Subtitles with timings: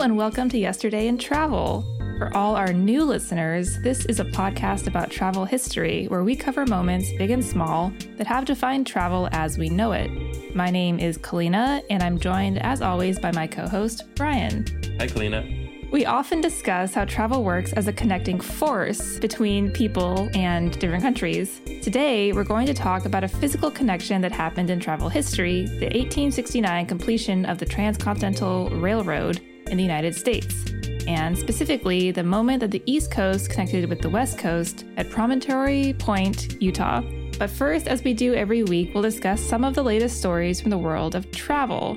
[0.00, 1.84] and welcome to Yesterday in Travel.
[2.16, 6.64] For all our new listeners, this is a podcast about travel history where we cover
[6.64, 10.10] moments, big and small, that have defined travel as we know it.
[10.56, 14.64] My name is Kalina, and I'm joined, as always, by my co host, Brian.
[14.98, 15.90] Hi, Kalina.
[15.90, 21.60] We often discuss how travel works as a connecting force between people and different countries.
[21.82, 25.86] Today, we're going to talk about a physical connection that happened in travel history the
[25.86, 30.64] 1869 completion of the Transcontinental Railroad in the United States,
[31.06, 35.94] and specifically the moment that the East Coast connected with the West Coast at Promontory
[35.98, 37.02] Point, Utah.
[37.38, 40.70] But first, as we do every week, we'll discuss some of the latest stories from
[40.70, 41.96] the world of travel.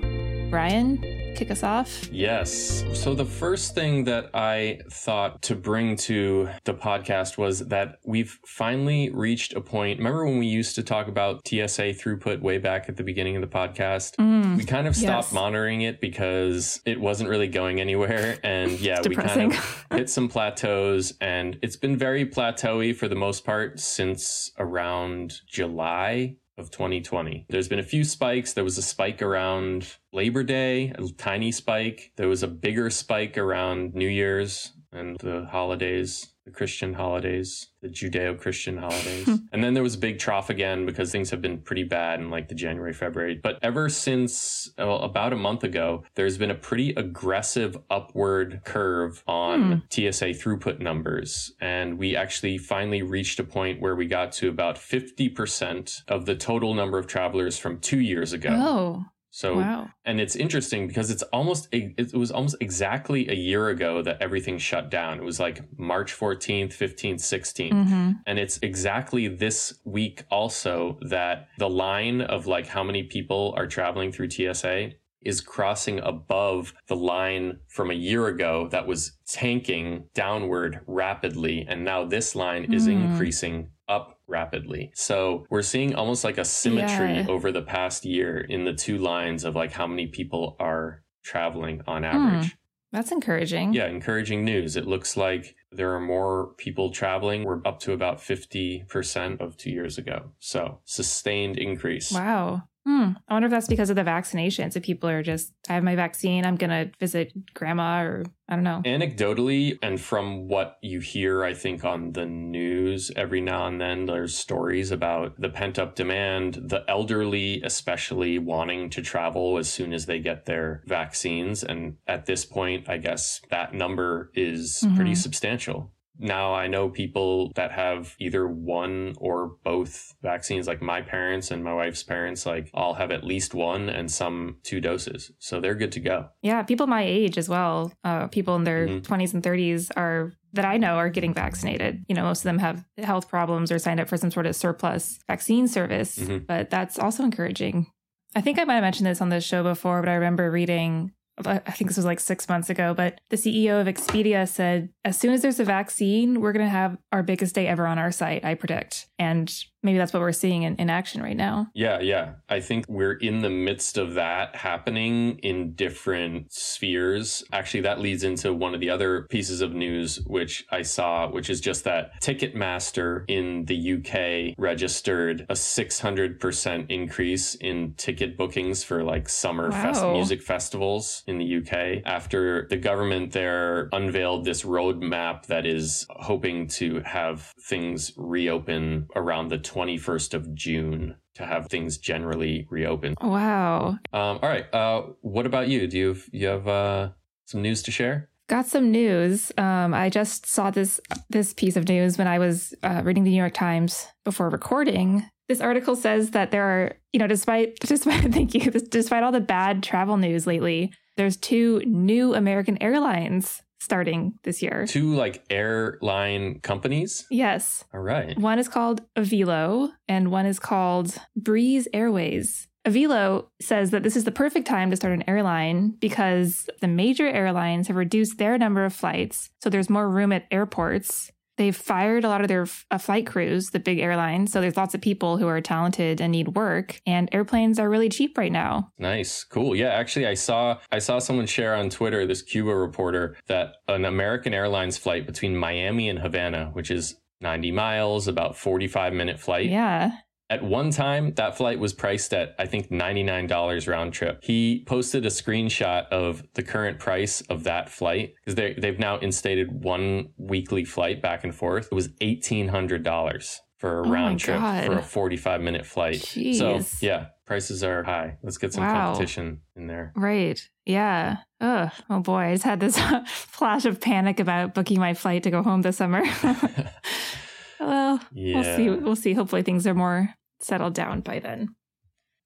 [0.49, 2.07] Brian, kick us off?
[2.11, 2.85] Yes.
[2.93, 8.39] So, the first thing that I thought to bring to the podcast was that we've
[8.45, 9.99] finally reached a point.
[9.99, 13.41] Remember when we used to talk about TSA throughput way back at the beginning of
[13.41, 14.15] the podcast?
[14.17, 15.33] Mm, we kind of stopped yes.
[15.33, 18.37] monitoring it because it wasn't really going anywhere.
[18.43, 23.15] And yeah, we kind of hit some plateaus, and it's been very plateauy for the
[23.15, 27.45] most part since around July of 2020.
[27.49, 28.53] There's been a few spikes.
[28.53, 32.11] There was a spike around Labor Day, a tiny spike.
[32.15, 37.87] There was a bigger spike around New Year's and the holidays, the Christian holidays, the
[37.87, 39.25] Judeo Christian holidays.
[39.25, 39.35] Hmm.
[39.53, 42.29] and then there was a big trough again because things have been pretty bad in
[42.29, 43.39] like the January, February.
[43.41, 49.23] But ever since well, about a month ago, there's been a pretty aggressive upward curve
[49.27, 49.77] on hmm.
[49.89, 51.53] TSA throughput numbers.
[51.61, 56.35] And we actually finally reached a point where we got to about 50% of the
[56.35, 58.49] total number of travelers from two years ago.
[58.51, 59.05] Oh,
[59.35, 59.89] So, wow.
[60.05, 64.59] and it's interesting because it's almost it was almost exactly a year ago that everything
[64.59, 65.17] shut down.
[65.17, 67.71] It was like March 14th, 15th, 16th.
[67.87, 73.55] hmm And it's exactly this week also that the line of like how many people
[73.57, 74.91] are traveling through TSA
[75.23, 81.65] is crossing above the line from a year ago that was tanking downward rapidly.
[81.67, 82.91] And now this line is Hmm.
[83.01, 84.91] increasing up rapidly.
[84.95, 87.25] So we're seeing almost like a symmetry Yeah.
[87.29, 91.77] over the past year in the two lines of like how many people are traveling
[91.85, 91.89] Hmm.
[91.89, 92.55] on average.
[92.91, 93.73] That's encouraging.
[93.73, 94.75] Yeah, encouraging news.
[94.75, 97.43] It looks like there are more people traveling.
[97.43, 100.31] We're up to about 50% of two years ago.
[100.39, 102.11] So, sustained increase.
[102.11, 102.63] Wow.
[102.85, 103.11] Hmm.
[103.29, 104.75] I wonder if that's because of the vaccinations.
[104.75, 108.55] If people are just, I have my vaccine, I'm going to visit grandma or I
[108.55, 108.81] don't know.
[108.83, 114.05] Anecdotally, and from what you hear, I think on the news every now and then,
[114.05, 119.93] there's stories about the pent up demand, the elderly, especially wanting to travel as soon
[119.93, 121.63] as they get their vaccines.
[121.63, 125.17] And at this point, I guess that number is pretty Mhm.
[125.17, 125.93] substantial.
[126.19, 131.63] Now I know people that have either one or both vaccines, like my parents and
[131.63, 135.31] my wife's parents, like all have at least one and some two doses.
[135.39, 136.29] So they're good to go.
[136.41, 139.03] Yeah, people my age as well, uh, people in their Mhm.
[139.03, 142.05] 20s and 30s are that I know are getting vaccinated.
[142.07, 144.55] You know, most of them have health problems or signed up for some sort of
[144.55, 146.45] surplus vaccine service, Mhm.
[146.45, 147.87] but that's also encouraging.
[148.35, 151.11] I think I might have mentioned this on the show before, but I remember reading
[151.45, 155.17] I think this was like six months ago, but the CEO of Expedia said, as
[155.17, 158.11] soon as there's a vaccine, we're going to have our biggest day ever on our
[158.11, 159.07] site, I predict.
[159.17, 159.51] And
[159.83, 161.67] maybe that's what we're seeing in, in action right now.
[161.73, 162.33] Yeah, yeah.
[162.49, 167.43] I think we're in the midst of that happening in different spheres.
[167.51, 171.49] Actually, that leads into one of the other pieces of news which I saw, which
[171.49, 179.03] is just that Ticketmaster in the UK registered a 600% increase in ticket bookings for
[179.03, 185.45] like summer fest- music festivals in the UK after the government there unveiled this roadmap
[185.47, 191.97] that is hoping to have things reopen around the 21st of June to have things
[191.97, 193.15] generally reopen.
[193.21, 193.97] Wow.
[194.13, 194.71] Um, all right.
[194.73, 195.87] Uh, what about you?
[195.87, 197.09] Do you have, you have uh,
[197.45, 198.29] some news to share?
[198.49, 199.51] Got some news.
[199.57, 203.31] Um, I just saw this this piece of news when I was uh, reading the
[203.31, 205.25] New York Times before recording.
[205.47, 209.39] This article says that there are, you know, despite despite thank you, despite all the
[209.39, 214.85] bad travel news lately, there's two new American airlines starting this year.
[214.87, 217.25] Two like airline companies.
[217.29, 218.37] Yes, All right.
[218.37, 222.67] one is called Avelo and one is called Breeze Airways.
[222.85, 227.27] Avelo says that this is the perfect time to start an airline because the major
[227.27, 231.31] airlines have reduced their number of flights, so there's more room at airports.
[231.57, 234.95] They've fired a lot of their uh, flight crews, the big airlines, so there's lots
[234.95, 238.91] of people who are talented and need work, and airplanes are really cheap right now.
[238.97, 239.43] Nice.
[239.43, 239.75] Cool.
[239.75, 244.05] Yeah, actually I saw I saw someone share on Twitter this Cuba reporter that an
[244.05, 249.69] American Airlines flight between Miami and Havana, which is 90 miles, about 45 minute flight.
[249.69, 250.11] Yeah.
[250.53, 254.37] At one time, that flight was priced at, I think, $99 round trip.
[254.43, 259.17] He posted a screenshot of the current price of that flight because they, they've now
[259.17, 261.87] instated one weekly flight back and forth.
[261.91, 264.85] It was $1,800 for a oh round trip God.
[264.85, 266.19] for a 45 minute flight.
[266.19, 266.59] Jeez.
[266.59, 268.37] So, yeah, prices are high.
[268.43, 269.07] Let's get some wow.
[269.07, 270.13] competition in there.
[270.15, 270.61] Right.
[270.85, 271.37] Yeah.
[271.61, 272.41] Oh, oh boy.
[272.41, 275.97] I just had this flash of panic about booking my flight to go home this
[275.97, 276.21] summer.
[277.79, 278.55] well, yeah.
[278.55, 278.89] we'll see.
[278.91, 279.33] We'll see.
[279.33, 281.75] Hopefully things are more settled down by then.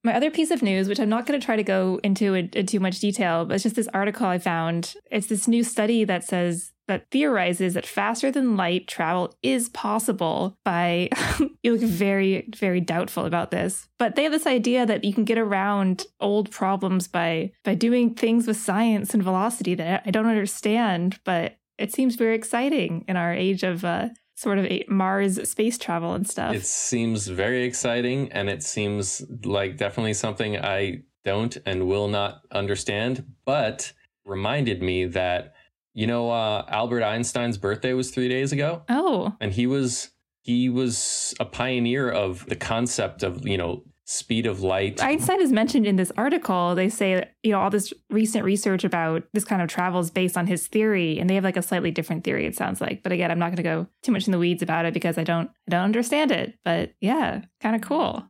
[0.04, 2.48] My other piece of news, which I'm not going to try to go into in,
[2.50, 4.94] in, too much detail, but it's just this article I found.
[5.10, 10.56] It's this new study that says that theorizes that faster than light travel is possible
[10.64, 11.10] by
[11.62, 15.24] you look very very doubtful about this but they have this idea that you can
[15.24, 20.26] get around old problems by by doing things with science and velocity that i don't
[20.26, 25.78] understand but it seems very exciting in our age of uh, sort of Mars space
[25.78, 26.54] travel and stuff.
[26.54, 32.42] It seems very exciting, and it seems like definitely something I don't and will not
[32.52, 33.92] understand, but
[34.24, 35.54] reminded me that,
[35.92, 38.82] you know, uh, Albert Einstein's birthday was three days ago.
[38.88, 39.34] Oh.
[39.40, 40.10] And he was.
[40.40, 45.02] He was a pioneer of the concept of, you know, speed of light.
[45.02, 46.74] Einstein is mentioned in this article.
[46.74, 50.38] They say, you know, all this recent research about this kind of travel is based
[50.38, 52.46] on his theory, and they have like a slightly different theory.
[52.46, 54.62] It sounds like, but again, I'm not going to go too much in the weeds
[54.62, 56.58] about it because I don't, I don't understand it.
[56.64, 58.24] But yeah, kind of cool.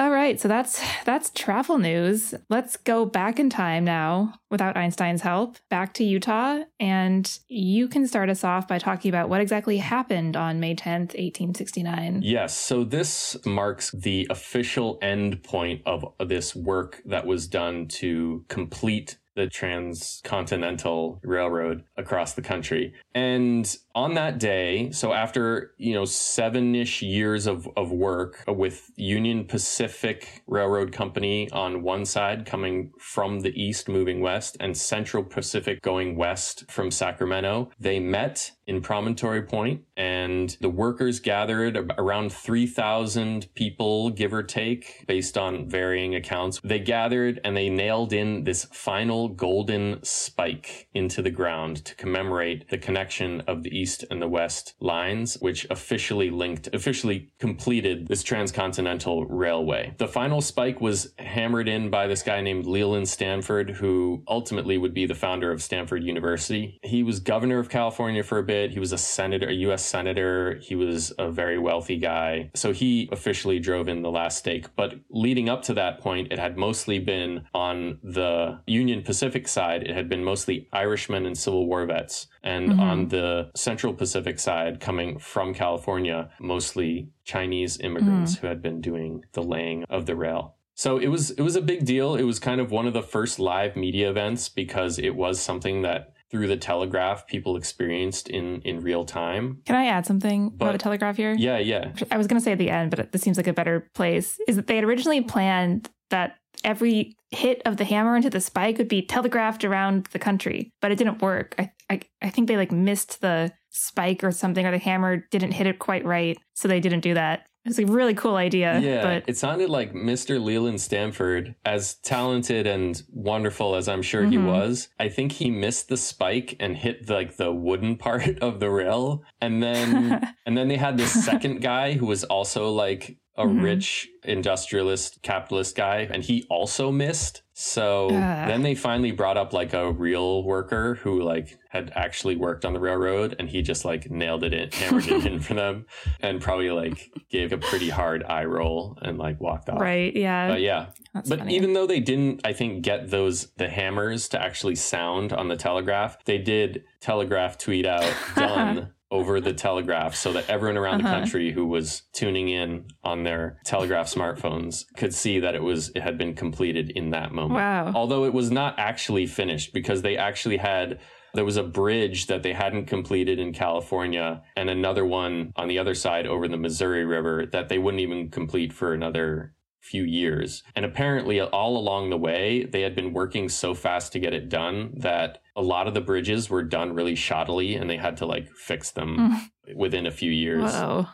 [0.00, 2.32] All right, so that's that's travel news.
[2.48, 8.06] Let's go back in time now without Einstein's help, back to Utah, and you can
[8.06, 12.22] start us off by talking about what exactly happened on May 10th, 1869.
[12.24, 18.42] Yes, so this marks the official end point of this work that was done to
[18.48, 22.94] complete the transcontinental railroad across the country.
[23.14, 28.90] And on that day, so after, you know, seven ish years of, of work with
[28.96, 35.24] Union Pacific Railroad Company on one side coming from the east moving west and Central
[35.24, 42.32] Pacific going west from Sacramento, they met in Promontory Point and the workers gathered around
[42.32, 46.60] 3,000 people, give or take, based on varying accounts.
[46.62, 52.68] They gathered and they nailed in this final golden spike into the ground to commemorate
[52.70, 58.22] the connection of the east and the west lines, which officially linked, officially completed this
[58.22, 59.94] transcontinental railway.
[59.98, 64.94] The final spike was hammered in by this guy named Leland Stanford, who ultimately would
[64.94, 66.78] be the founder of Stanford University.
[66.82, 68.70] He was governor of California for a bit.
[68.70, 69.84] He was a senator, a U.S.
[69.84, 70.58] senator.
[70.62, 72.50] He was a very wealthy guy.
[72.54, 74.66] So he officially drove in the last stake.
[74.76, 79.82] But leading up to that point, it had mostly been on the Union Pacific side,
[79.82, 82.26] it had been mostly Irishmen and Civil War vets.
[82.42, 82.80] And mm-hmm.
[82.80, 88.38] on the Central Pacific side, coming from California, mostly Chinese immigrants mm.
[88.38, 90.56] who had been doing the laying of the rail.
[90.74, 92.16] So it was it was a big deal.
[92.16, 95.82] It was kind of one of the first live media events because it was something
[95.82, 99.60] that through the telegraph people experienced in in real time.
[99.66, 101.34] Can I add something but, about the telegraph here?
[101.34, 101.92] Yeah, yeah.
[102.10, 104.40] I was going to say at the end, but this seems like a better place.
[104.48, 108.78] Is that they had originally planned that every hit of the hammer into the spike
[108.78, 111.54] would be telegraphed around the country, but it didn't work.
[111.58, 115.52] I, I, I think they like missed the spike or something, or the hammer didn't
[115.52, 117.46] hit it quite right, so they didn't do that.
[117.66, 118.80] It's a really cool idea.
[118.80, 120.42] Yeah, but it sounded like Mr.
[120.42, 124.30] Leland Stanford, as talented and wonderful as I'm sure mm-hmm.
[124.30, 124.88] he was.
[124.98, 128.70] I think he missed the spike and hit the, like the wooden part of the
[128.70, 133.44] rail, and then and then they had this second guy who was also like a
[133.44, 133.62] mm-hmm.
[133.62, 138.46] rich industrialist capitalist guy and he also missed so uh.
[138.46, 142.72] then they finally brought up like a real worker who like had actually worked on
[142.72, 145.86] the railroad and he just like nailed it in hammered it in for them
[146.20, 150.48] and probably like gave a pretty hard eye roll and like walked off right yeah
[150.48, 151.56] but yeah That's but funny.
[151.56, 155.56] even though they didn't i think get those the hammers to actually sound on the
[155.56, 161.14] telegraph they did telegraph tweet out done over the telegraph so that everyone around uh-huh.
[161.14, 165.90] the country who was tuning in on their telegraph smartphones could see that it was
[165.94, 167.54] it had been completed in that moment.
[167.54, 167.92] Wow.
[167.94, 171.00] Although it was not actually finished because they actually had
[171.34, 175.78] there was a bridge that they hadn't completed in California and another one on the
[175.78, 180.62] other side over the Missouri River that they wouldn't even complete for another few years.
[180.76, 184.48] And apparently, all along the way, they had been working so fast to get it
[184.48, 188.26] done that a lot of the bridges were done really shoddily and they had to
[188.26, 189.76] like fix them mm.
[189.76, 190.72] within a few years.
[190.72, 191.06] Whoa.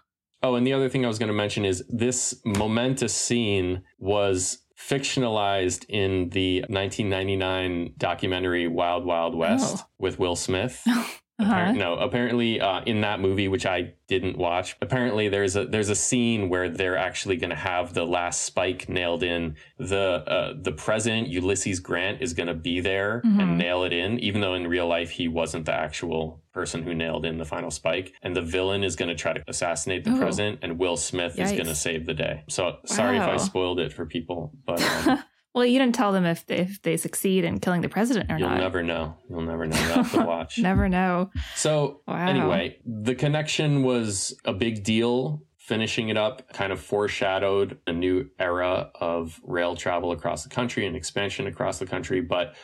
[0.43, 4.59] Oh, and the other thing I was going to mention is this momentous scene was
[4.79, 9.87] fictionalized in the 1999 documentary Wild Wild West oh.
[9.99, 10.87] with Will Smith.
[11.39, 11.73] Uh-huh.
[11.73, 15.95] no, apparently uh, in that movie, which I didn't watch, apparently there's a there's a
[15.95, 19.57] scene where they're actually going to have the last spike nailed in.
[19.79, 23.39] The uh, the president Ulysses Grant is going to be there mm-hmm.
[23.39, 26.95] and nail it in, even though in real life he wasn't the actual person who
[26.95, 28.15] nailed in the final spike.
[28.23, 30.19] And the villain is going to try to assassinate the oh.
[30.19, 31.45] president, and Will Smith Yikes.
[31.45, 32.45] is going to save the day.
[32.49, 33.35] So sorry wow.
[33.35, 34.81] if I spoiled it for people, but.
[34.83, 35.23] Um,
[35.57, 38.51] Well, you didn't tell them if if they succeed in killing the president or You'll
[38.51, 38.57] not.
[38.57, 39.17] You'll never know.
[39.31, 39.77] You'll never know.
[39.79, 40.59] You'll have to watch.
[40.59, 41.31] never know.
[41.55, 42.27] So wow.
[42.29, 45.43] anyway, the connection was a big deal.
[45.57, 50.87] Finishing it up kind of foreshadowed a new era of rail travel across the country
[50.87, 52.21] and expansion across the country.
[52.21, 52.55] But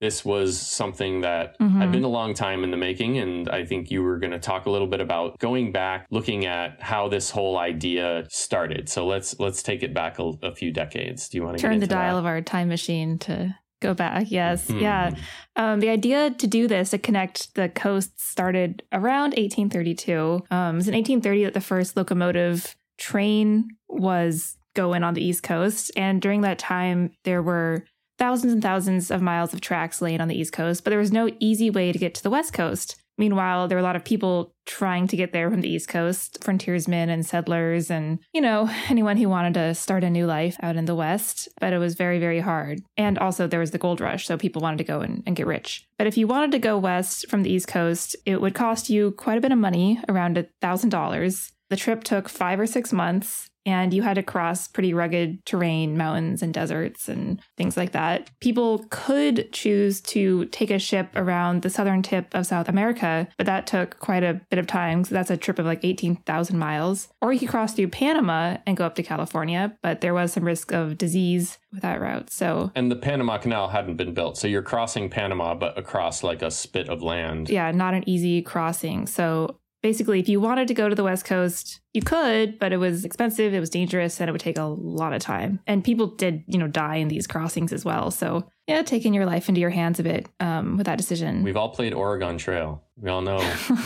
[0.00, 1.80] this was something that mm-hmm.
[1.80, 3.18] had been a long time in the making.
[3.18, 6.46] And I think you were going to talk a little bit about going back, looking
[6.46, 8.88] at how this whole idea started.
[8.88, 11.28] So let's let's take it back a, a few decades.
[11.28, 12.20] Do you want to turn the dial that?
[12.20, 14.30] of our time machine to go back?
[14.30, 14.80] Yes, mm-hmm.
[14.80, 15.10] yeah.
[15.56, 20.46] Um, the idea to do this to connect the coasts started around 1832.
[20.50, 25.42] Um, it was in 1830 that the first locomotive train was going on the East
[25.42, 27.84] Coast, and during that time there were
[28.20, 31.10] thousands and thousands of miles of tracks laying on the East Coast, but there was
[31.10, 32.96] no easy way to get to the West Coast.
[33.16, 36.38] Meanwhile, there were a lot of people trying to get there from the East Coast,
[36.42, 40.76] frontiersmen and settlers, and, you know, anyone who wanted to start a new life out
[40.76, 41.48] in the West.
[41.60, 42.82] But it was very, very hard.
[42.96, 45.46] And also, there was the gold rush, so people wanted to go and, and get
[45.46, 45.86] rich.
[45.98, 49.10] But if you wanted to go west from the East Coast, it would cost you
[49.12, 51.52] quite a bit of money, around a $1,000.
[51.68, 55.96] The trip took five or six months and you had to cross pretty rugged terrain,
[55.96, 58.30] mountains and deserts and things like that.
[58.40, 63.46] People could choose to take a ship around the southern tip of South America, but
[63.46, 65.04] that took quite a bit of time.
[65.04, 67.08] So that's a trip of like 18,000 miles.
[67.20, 70.44] Or you could cross through Panama and go up to California, but there was some
[70.44, 72.30] risk of disease with that route.
[72.30, 74.36] So And the Panama Canal hadn't been built.
[74.36, 77.48] So you're crossing Panama but across like a spit of land.
[77.48, 79.06] Yeah, not an easy crossing.
[79.06, 82.76] So basically, if you wanted to go to the West Coast, you could, but it
[82.76, 85.60] was expensive, it was dangerous, and it would take a lot of time.
[85.66, 88.10] And people did, you know, die in these crossings as well.
[88.10, 91.42] So, yeah, taking your life into your hands a bit um, with that decision.
[91.42, 92.82] We've all played Oregon Trail.
[92.96, 93.38] We all know.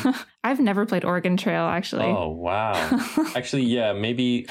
[0.44, 2.06] I've never played Oregon Trail, actually.
[2.06, 2.74] Oh, wow.
[3.36, 4.46] actually, yeah, maybe,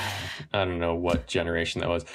[0.54, 2.06] I don't know what generation that was.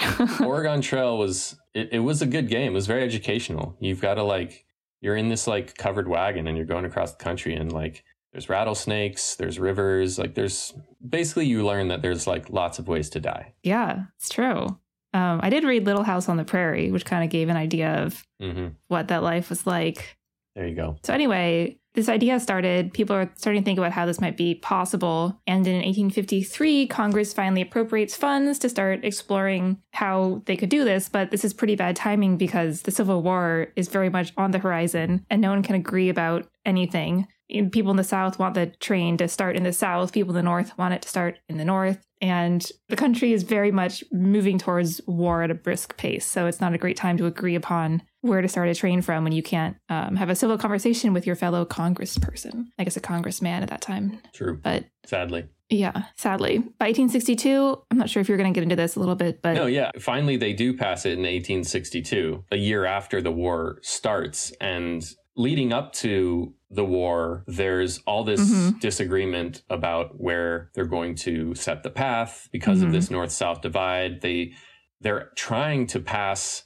[0.41, 2.73] Oregon Trail was, it, it was a good game.
[2.73, 3.77] It was very educational.
[3.79, 4.65] You've got to, like,
[5.01, 8.03] you're in this, like, covered wagon and you're going across the country and, like,
[8.39, 10.73] there's rattlesnakes, there's rivers, like there's
[11.09, 13.53] basically you learn that there's like lots of ways to die.
[13.65, 14.79] Yeah, it's true.
[15.13, 18.05] Um, I did read Little House on the Prairie, which kind of gave an idea
[18.05, 18.69] of mm-hmm.
[18.87, 20.17] what that life was like.
[20.55, 20.99] There you go.
[21.03, 22.93] So anyway, this idea started.
[22.93, 25.41] People are starting to think about how this might be possible.
[25.49, 31.09] And in 1853, Congress finally appropriates funds to start exploring how they could do this.
[31.09, 34.61] But this is pretty bad timing because the Civil War is very much on the
[34.61, 39.17] horizon and no one can agree about anything people in the South want the train
[39.17, 41.65] to start in the South, people in the North want it to start in the
[41.65, 42.05] North.
[42.21, 46.27] And the country is very much moving towards war at a brisk pace.
[46.27, 49.23] So it's not a great time to agree upon where to start a train from
[49.23, 52.67] when you can't um, have a civil conversation with your fellow congressperson.
[52.79, 54.21] I guess a congressman at that time.
[54.35, 54.59] True.
[54.63, 55.47] But sadly.
[55.71, 56.59] Yeah, sadly.
[56.59, 59.43] By 1862, I'm not sure if you're going to get into this a little bit,
[59.43, 59.55] but.
[59.55, 59.91] No, yeah.
[60.01, 64.51] Finally, they do pass it in 1862, a year after the war starts.
[64.61, 65.05] And
[65.37, 68.79] leading up to the war, there's all this mm-hmm.
[68.79, 72.89] disagreement about where they're going to set the path because mm-hmm.
[72.89, 74.21] of this north south divide.
[74.21, 74.53] They
[75.01, 76.65] they're trying to pass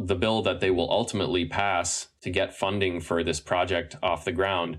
[0.00, 4.32] the bill that they will ultimately pass to get funding for this project off the
[4.32, 4.78] ground,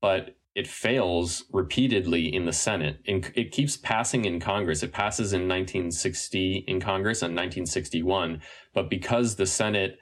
[0.00, 3.00] but it fails repeatedly in the Senate.
[3.06, 4.82] And It keeps passing in Congress.
[4.82, 8.40] It passes in 1960 in Congress and 1961,
[8.74, 9.98] but because the Senate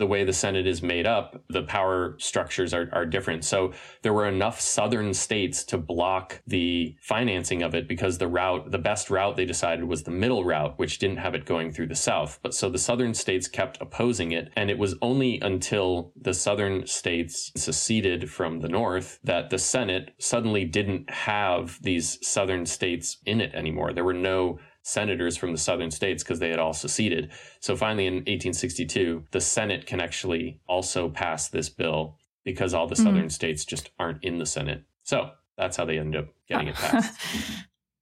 [0.00, 3.44] the way the Senate is made up, the power structures are, are different.
[3.44, 8.70] So there were enough southern states to block the financing of it because the route,
[8.70, 11.88] the best route they decided was the middle route, which didn't have it going through
[11.88, 12.40] the south.
[12.42, 14.50] But so the southern states kept opposing it.
[14.56, 20.14] And it was only until the southern states seceded from the north that the Senate
[20.18, 23.92] suddenly didn't have these southern states in it anymore.
[23.92, 27.30] There were no senators from the southern states because they had all seceded.
[27.60, 32.94] So finally, in 1862, the Senate can actually also pass this bill because all the
[32.94, 33.04] mm-hmm.
[33.04, 34.84] southern states just aren't in the Senate.
[35.02, 37.20] So that's how they end up getting it passed.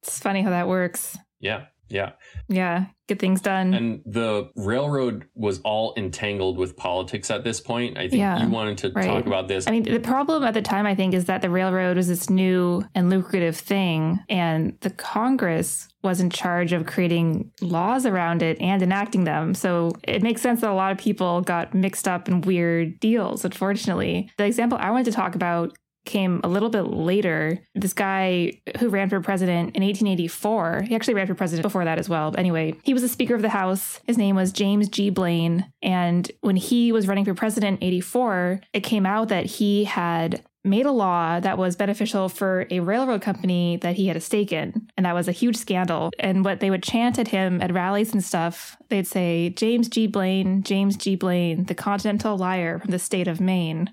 [0.02, 1.16] it's funny how that works.
[1.40, 1.66] Yeah.
[1.88, 2.12] Yeah.
[2.48, 2.86] Yeah.
[3.06, 3.72] Get things done.
[3.72, 7.96] And the railroad was all entangled with politics at this point.
[7.96, 9.06] I think yeah, you wanted to right.
[9.06, 9.66] talk about this.
[9.66, 12.28] I mean, the problem at the time, I think, is that the railroad was this
[12.28, 18.60] new and lucrative thing, and the Congress was in charge of creating laws around it
[18.60, 19.54] and enacting them.
[19.54, 23.44] So it makes sense that a lot of people got mixed up in weird deals,
[23.44, 24.30] unfortunately.
[24.36, 25.76] The example I wanted to talk about
[26.08, 27.60] came a little bit later.
[27.74, 31.98] This guy who ran for president in 1884, he actually ran for president before that
[31.98, 32.30] as well.
[32.32, 34.00] But anyway, he was the Speaker of the House.
[34.04, 35.10] His name was James G.
[35.10, 35.70] Blaine.
[35.82, 40.42] And when he was running for president in 84, it came out that he had
[40.68, 44.52] made a law that was beneficial for a railroad company that he had a stake
[44.52, 44.88] in.
[44.96, 46.10] And that was a huge scandal.
[46.18, 50.06] And what they would chant at him at rallies and stuff, they'd say, James G.
[50.06, 51.16] Blaine, James G.
[51.16, 53.92] Blaine, the continental liar from the state of Maine.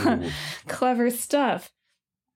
[0.68, 1.70] Clever stuff.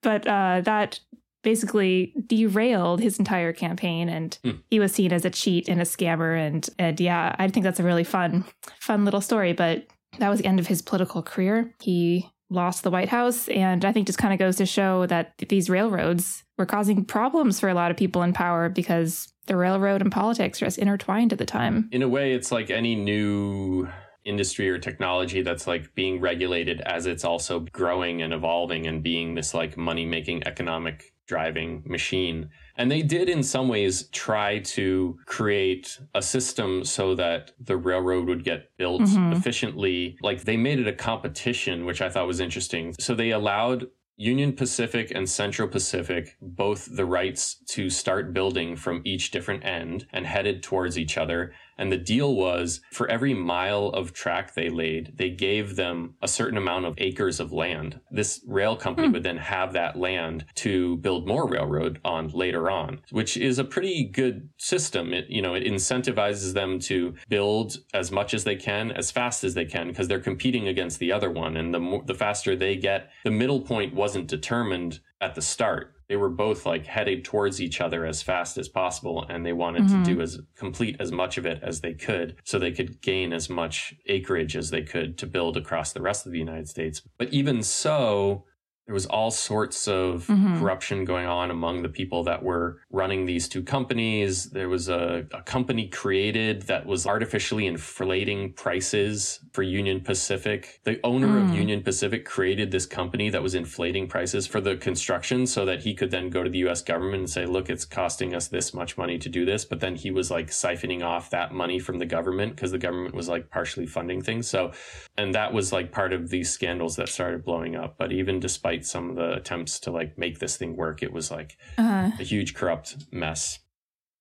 [0.02, 1.00] But uh, that
[1.42, 4.50] basically derailed his entire campaign and hmm.
[4.70, 7.80] he was seen as a cheat and a scammer and and yeah i think that's
[7.80, 8.44] a really fun
[8.80, 9.84] fun little story but
[10.18, 13.48] that was the end of his political career he lost the White House.
[13.48, 17.58] And I think just kind of goes to show that these railroads were causing problems
[17.58, 21.32] for a lot of people in power because the railroad and politics were just intertwined
[21.32, 21.88] at the time.
[21.92, 23.88] In a way, it's like any new
[24.24, 29.34] industry or technology that's like being regulated as it's also growing and evolving and being
[29.34, 35.18] this like money making economic driving machine and they did, in some ways, try to
[35.26, 39.32] create a system so that the railroad would get built mm-hmm.
[39.32, 40.16] efficiently.
[40.22, 42.94] Like they made it a competition, which I thought was interesting.
[42.98, 43.86] So they allowed
[44.16, 50.06] Union Pacific and Central Pacific both the rights to start building from each different end
[50.12, 51.52] and headed towards each other.
[51.78, 56.28] And the deal was for every mile of track they laid, they gave them a
[56.28, 58.00] certain amount of acres of land.
[58.10, 59.14] This rail company hmm.
[59.14, 63.64] would then have that land to build more railroad on later on, which is a
[63.64, 65.12] pretty good system.
[65.12, 69.44] It, you know, it incentivizes them to build as much as they can, as fast
[69.44, 71.56] as they can, because they're competing against the other one.
[71.56, 75.94] And the more, the faster they get, the middle point wasn't determined at the start
[76.12, 79.84] they were both like headed towards each other as fast as possible and they wanted
[79.84, 80.02] mm-hmm.
[80.02, 83.32] to do as complete as much of it as they could so they could gain
[83.32, 87.00] as much acreage as they could to build across the rest of the United States.
[87.16, 88.44] But even so,
[88.92, 90.58] there was all sorts of mm-hmm.
[90.58, 94.50] corruption going on among the people that were running these two companies.
[94.50, 100.82] There was a, a, company created that was artificially inflating prices for Union Pacific.
[100.84, 101.42] The owner mm.
[101.48, 105.84] of Union Pacific created this company that was inflating prices for the construction so that
[105.84, 108.74] he could then go to the US government and say, look, it's costing us this
[108.74, 109.64] much money to do this.
[109.64, 113.14] But then he was like siphoning off that money from the government because the government
[113.14, 114.48] was like partially funding things.
[114.48, 114.72] So,
[115.16, 117.96] and that was like part of these scandals that started blowing up.
[117.96, 121.12] But even despite despite some of the attempts to like make this thing work, it
[121.12, 122.10] was like uh-huh.
[122.18, 123.60] a huge corrupt mess.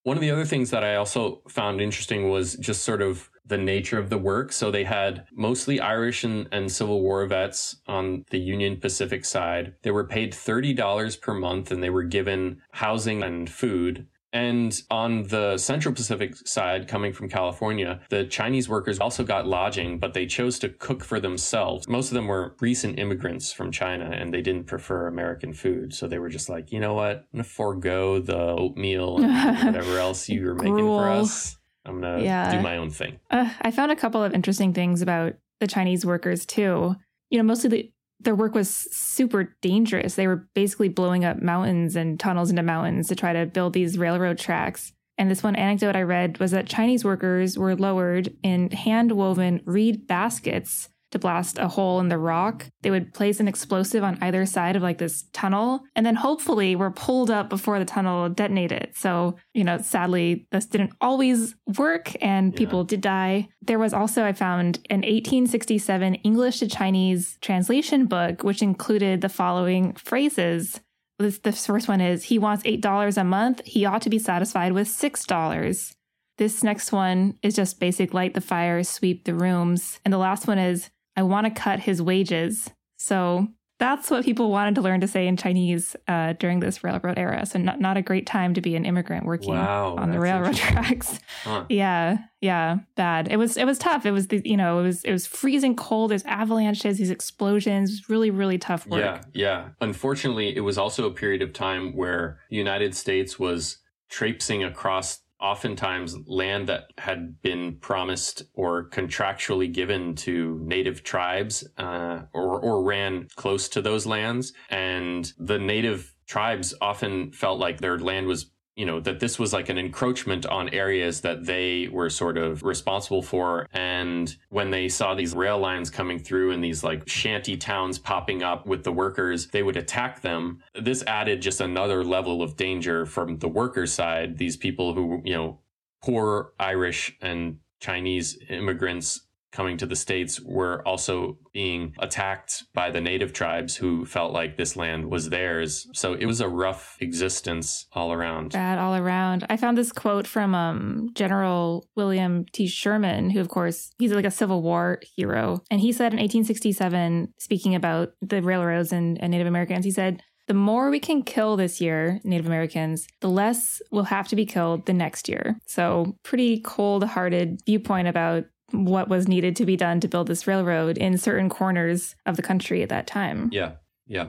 [0.04, 3.58] One of the other things that I also found interesting was just sort of the
[3.58, 4.52] nature of the work.
[4.52, 9.74] So they had mostly Irish and, and Civil War vets on the Union Pacific side.
[9.84, 14.08] They were paid $30 per month and they were given housing and food.
[14.34, 20.00] And on the Central Pacific side, coming from California, the Chinese workers also got lodging,
[20.00, 21.88] but they chose to cook for themselves.
[21.90, 25.94] Most of them were recent immigrants from China and they didn't prefer American food.
[25.94, 27.18] So they were just like, you know what?
[27.18, 31.58] I'm going to forego the oatmeal and whatever else you were making for us.
[31.86, 32.56] I'm going to yeah.
[32.56, 33.20] do my own thing.
[33.30, 36.96] Uh, I found a couple of interesting things about the Chinese workers too.
[37.30, 37.92] You know, mostly the
[38.24, 40.16] their work was super dangerous.
[40.16, 43.98] They were basically blowing up mountains and tunnels into mountains to try to build these
[43.98, 44.94] railroad tracks.
[45.18, 49.62] And this one anecdote I read was that Chinese workers were lowered in hand woven
[49.66, 52.66] reed baskets to blast a hole in the rock.
[52.82, 56.76] They would place an explosive on either side of like this tunnel and then hopefully
[56.76, 58.92] were pulled up before the tunnel detonated.
[58.96, 62.58] So, you know, sadly, this didn't always work and yeah.
[62.58, 63.50] people did die.
[63.62, 69.30] There was also, I found, an 1867 English to Chinese translation book, which included the
[69.30, 70.80] following phrases.
[71.20, 73.62] This, this first one is He wants $8 a month.
[73.66, 75.96] He ought to be satisfied with $6.
[76.38, 80.00] This next one is just basic light the fire, sweep the rooms.
[80.04, 82.70] And the last one is I want to cut his wages.
[82.98, 83.48] So
[83.82, 87.48] that's what people wanted to learn to say in Chinese uh, during this railroad era.
[87.48, 90.56] So not, not a great time to be an immigrant working wow, on the railroad
[90.56, 91.20] tracks.
[91.44, 91.66] Huh.
[91.70, 93.28] Yeah, yeah, bad.
[93.32, 94.06] It was it was tough.
[94.06, 96.12] It was the, you know it was it was freezing cold.
[96.12, 98.08] There's avalanches, these explosions.
[98.08, 99.00] Really really tough work.
[99.00, 99.70] Yeah, yeah.
[99.82, 105.22] Unfortunately, it was also a period of time where the United States was traipsing across
[105.42, 112.84] oftentimes land that had been promised or contractually given to native tribes uh, or, or
[112.84, 114.54] ran close to those lands.
[114.70, 119.54] And the native tribes often felt like their land was you know, that this was
[119.54, 123.68] like an encroachment on areas that they were sort of responsible for.
[123.74, 128.44] And when they saw these rail lines coming through and these like shanty towns popping
[128.44, 130.64] up with the workers, they would attack them.
[130.74, 134.38] This added just another level of danger from the workers' side.
[134.38, 135.60] These people who, you know,
[136.02, 143.02] poor Irish and Chinese immigrants coming to the states were also being attacked by the
[143.02, 145.88] native tribes who felt like this land was theirs.
[145.94, 148.54] So it was a rough existence all around.
[148.54, 149.46] Bad all around.
[149.50, 152.68] I found this quote from um, General William T.
[152.68, 155.62] Sherman, who, of course, he's like a Civil War hero.
[155.70, 160.24] And he said in 1867, speaking about the railroads and, and Native Americans, he said,
[160.48, 164.46] the more we can kill this year, Native Americans, the less will have to be
[164.46, 165.58] killed the next year.
[165.66, 170.48] So, pretty cold hearted viewpoint about what was needed to be done to build this
[170.48, 173.50] railroad in certain corners of the country at that time.
[173.52, 173.74] Yeah,
[174.08, 174.28] yeah.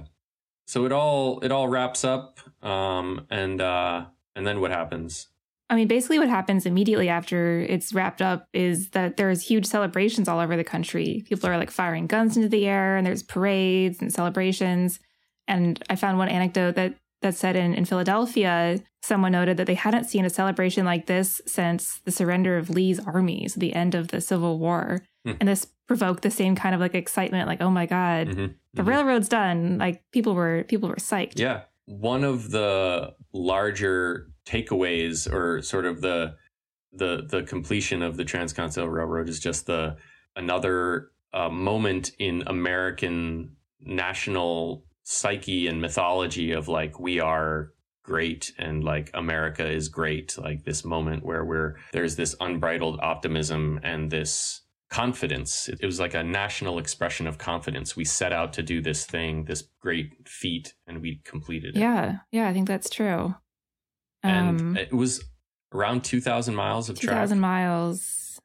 [0.66, 5.28] So it all it all wraps up, um, and uh, and then what happens?
[5.68, 10.28] I mean, basically, what happens immediately after it's wrapped up is that there's huge celebrations
[10.28, 11.24] all over the country.
[11.26, 15.00] People are like firing guns into the air, and there's parades and celebrations.
[15.48, 19.74] And I found one anecdote that that said in, in Philadelphia, someone noted that they
[19.74, 24.08] hadn't seen a celebration like this since the surrender of Lee's armies, the end of
[24.08, 25.02] the Civil War.
[25.24, 25.32] Hmm.
[25.40, 28.38] And this provoked the same kind of like excitement, like, oh my God, mm-hmm.
[28.38, 28.88] the mm-hmm.
[28.88, 29.78] railroad's done.
[29.78, 31.38] Like people were people were psyched.
[31.38, 31.62] Yeah.
[31.86, 36.36] One of the larger takeaways or sort of the
[36.92, 39.96] the the completion of the transcontinental railroad is just the
[40.36, 48.82] another uh, moment in American national psyche and mythology of like we are great and
[48.84, 50.36] like America is great.
[50.38, 55.68] Like this moment where we're there's this unbridled optimism and this confidence.
[55.68, 57.96] It, was like a national expression of confidence.
[57.96, 61.80] We set out to do this thing this great feat and we completed it.
[61.80, 62.18] Yeah.
[62.30, 63.34] Yeah i think that's true.
[64.22, 65.24] And um, it was
[65.72, 67.14] around 2000 miles of track.
[67.14, 68.40] 2000 miles.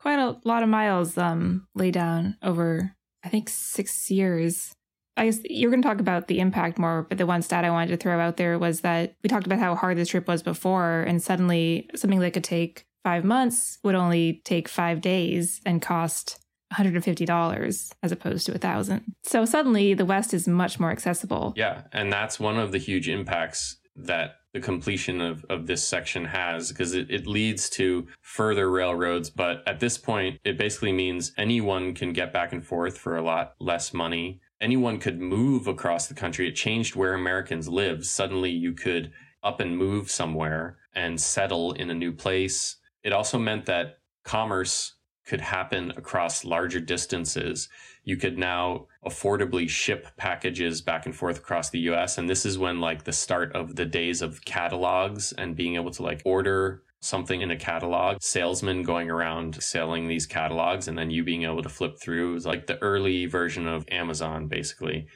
[0.00, 4.74] Quite a lot of miles um lay down over i think six years
[5.16, 7.70] I guess you're going to talk about the impact more, but the one stat I
[7.70, 10.42] wanted to throw out there was that we talked about how hard this trip was
[10.42, 15.82] before, and suddenly something that could take five months would only take five days and
[15.82, 16.38] cost
[16.72, 19.14] $150 as opposed to a thousand.
[19.22, 21.52] So suddenly the West is much more accessible.
[21.56, 21.82] Yeah.
[21.92, 26.68] And that's one of the huge impacts that the completion of, of this section has
[26.68, 29.30] because it, it leads to further railroads.
[29.30, 33.22] But at this point, it basically means anyone can get back and forth for a
[33.22, 36.48] lot less money anyone could move across the country.
[36.48, 38.06] It changed where Americans lived.
[38.06, 42.76] Suddenly you could up and move somewhere and settle in a new place.
[43.02, 44.94] It also meant that commerce
[45.26, 47.68] could happen across larger distances.
[48.04, 52.18] You could now affordably ship packages back and forth across the US.
[52.18, 55.90] And this is when like the start of the days of catalogs and being able
[55.92, 61.10] to like order something in a catalog, salesman going around selling these catalogs, and then
[61.10, 62.34] you being able to flip through.
[62.34, 65.06] Was like the early version of Amazon, basically.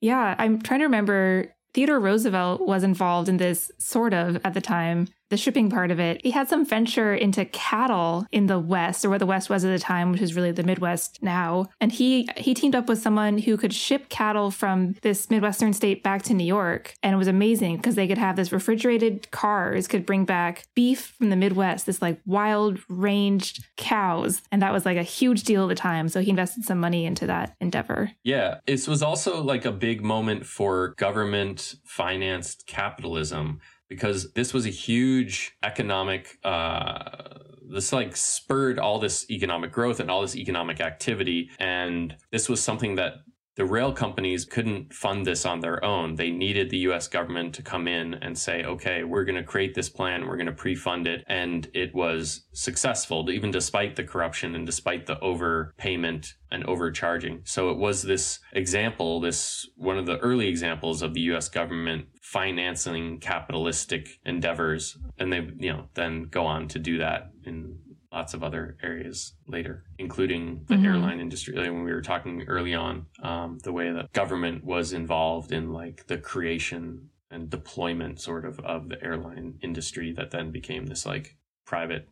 [0.00, 1.54] Yeah, I'm trying to remember.
[1.72, 5.98] Theodore Roosevelt was involved in this sort of at the time the shipping part of
[5.98, 6.20] it.
[6.22, 9.70] He had some venture into cattle in the West, or where the West was at
[9.70, 11.68] the time, which is really the Midwest now.
[11.80, 16.02] And he he teamed up with someone who could ship cattle from this Midwestern state
[16.02, 16.94] back to New York.
[17.02, 21.14] And it was amazing because they could have this refrigerated cars could bring back beef
[21.16, 24.42] from the Midwest, this like wild ranged cows.
[24.50, 26.08] And that was like a huge deal at the time.
[26.08, 28.12] So he invested some money into that endeavor.
[28.24, 28.58] Yeah.
[28.66, 34.70] this was also like a big moment for government financed capitalism because this was a
[34.70, 41.50] huge economic uh, this like spurred all this economic growth and all this economic activity.
[41.58, 43.14] And this was something that
[43.60, 46.14] the rail companies couldn't fund this on their own.
[46.14, 49.74] They needed the US government to come in and say, okay, we're going to create
[49.74, 51.26] this plan, we're going to pre fund it.
[51.28, 57.42] And it was successful, even despite the corruption and despite the overpayment and overcharging.
[57.44, 62.06] So it was this example, this one of the early examples of the US government
[62.22, 64.96] financing capitalistic endeavors.
[65.18, 67.76] And they, you know, then go on to do that in
[68.12, 70.86] lots of other areas later, including the mm-hmm.
[70.86, 71.54] airline industry.
[71.54, 75.72] Like when we were talking early on, um, the way that government was involved in
[75.72, 81.06] like the creation and deployment sort of of the airline industry that then became this
[81.06, 82.08] like private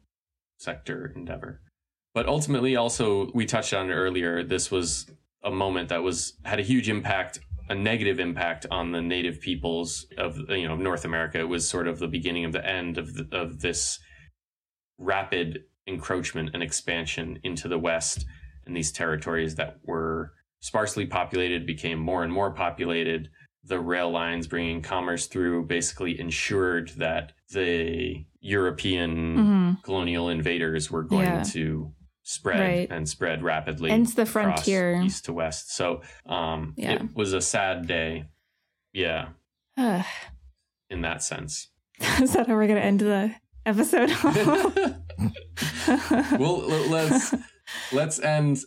[0.58, 1.61] sector endeavor.
[2.14, 4.44] But ultimately, also we touched on it earlier.
[4.44, 5.06] This was
[5.42, 10.06] a moment that was had a huge impact a negative impact on the native peoples
[10.16, 11.38] of you know North America.
[11.38, 13.98] It was sort of the beginning of the end of the, of this
[14.98, 18.27] rapid encroachment and expansion into the West.
[18.66, 23.31] And these territories that were sparsely populated became more and more populated.
[23.64, 29.72] The rail lines bringing commerce through basically ensured that the European mm-hmm.
[29.83, 31.42] colonial invaders were going yeah.
[31.42, 32.88] to spread right.
[32.90, 33.90] and spread rapidly.
[33.90, 35.74] And the frontier, east to west.
[35.74, 36.92] So um, yeah.
[36.92, 38.27] it was a sad day.
[38.92, 39.31] Yeah.
[40.90, 41.68] in that sense.
[42.20, 43.35] Is that how we're going to end the
[43.66, 44.11] episode?
[46.38, 47.35] well, let's
[47.92, 48.59] let's end.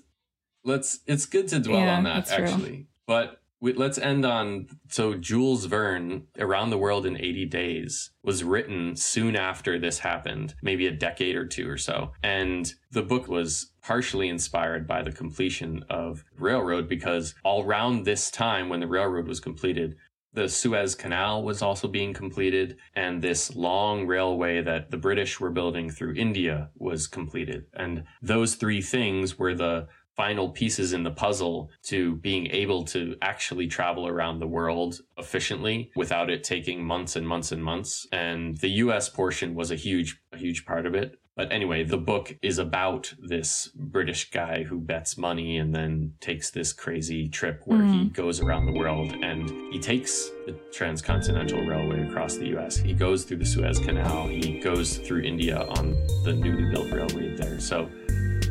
[0.63, 0.99] Let's.
[1.07, 5.65] It's good to dwell yeah, on that actually, but we, let's end on so Jules
[5.65, 10.91] Verne, Around the World in 80 Days, was written soon after this happened, maybe a
[10.91, 12.11] decade or two or so.
[12.23, 18.31] And the book was partially inspired by the completion of railroad because all around this
[18.31, 19.95] time when the railroad was completed,
[20.33, 25.49] the Suez Canal was also being completed, and this long railway that the British were
[25.49, 27.65] building through India was completed.
[27.73, 33.15] And those three things were the final pieces in the puzzle to being able to
[33.21, 38.07] actually travel around the world efficiently without it taking months and months and months.
[38.11, 41.20] And the US portion was a huge, a huge part of it.
[41.37, 46.51] But anyway, the book is about this British guy who bets money and then takes
[46.51, 47.93] this crazy trip where mm.
[47.93, 52.75] he goes around the world and he takes the transcontinental railway across the US.
[52.75, 55.93] He goes through the Suez Canal, he goes through India on
[56.25, 57.61] the newly built railway there.
[57.61, 57.89] So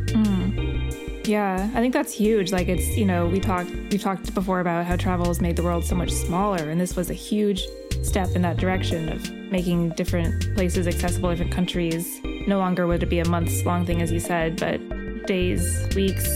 [0.06, 1.26] mm.
[1.28, 2.50] Yeah, I think that's huge.
[2.50, 5.62] Like it's, you know, we talked we talked before about how travel has made the
[5.62, 7.66] world so much smaller and this was a huge
[8.02, 12.20] step in that direction of making different places accessible, different countries.
[12.46, 14.80] No longer would it be a months long thing as you said, but
[15.26, 16.26] days, weeks,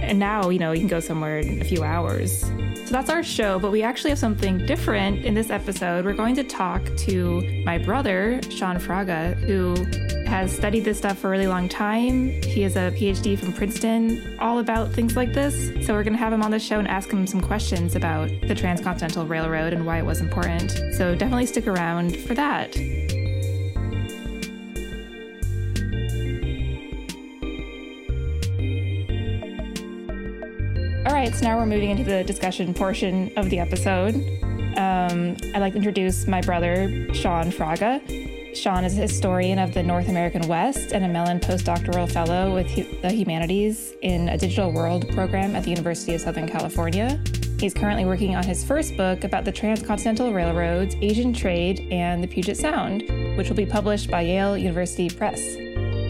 [0.00, 2.40] and now, you know, you can go somewhere in a few hours.
[2.40, 6.06] So that's our show, but we actually have something different in this episode.
[6.06, 9.74] We're going to talk to my brother, Sean Fraga, who
[10.28, 12.42] has studied this stuff for a really long time.
[12.42, 15.54] He has a PhD from Princeton, all about things like this.
[15.86, 18.28] So we're going to have him on the show and ask him some questions about
[18.42, 20.70] the Transcontinental Railroad and why it was important.
[20.94, 22.76] So definitely stick around for that.
[31.06, 34.14] All right, so now we're moving into the discussion portion of the episode.
[34.76, 38.27] Um, I'd like to introduce my brother, Sean Fraga.
[38.54, 43.02] Sean is a historian of the North American West and a Mellon postdoctoral fellow with
[43.02, 47.22] the humanities in a digital world program at the University of Southern California.
[47.60, 52.26] He's currently working on his first book about the transcontinental railroads, Asian trade, and the
[52.28, 53.02] Puget Sound,
[53.36, 55.40] which will be published by Yale University Press.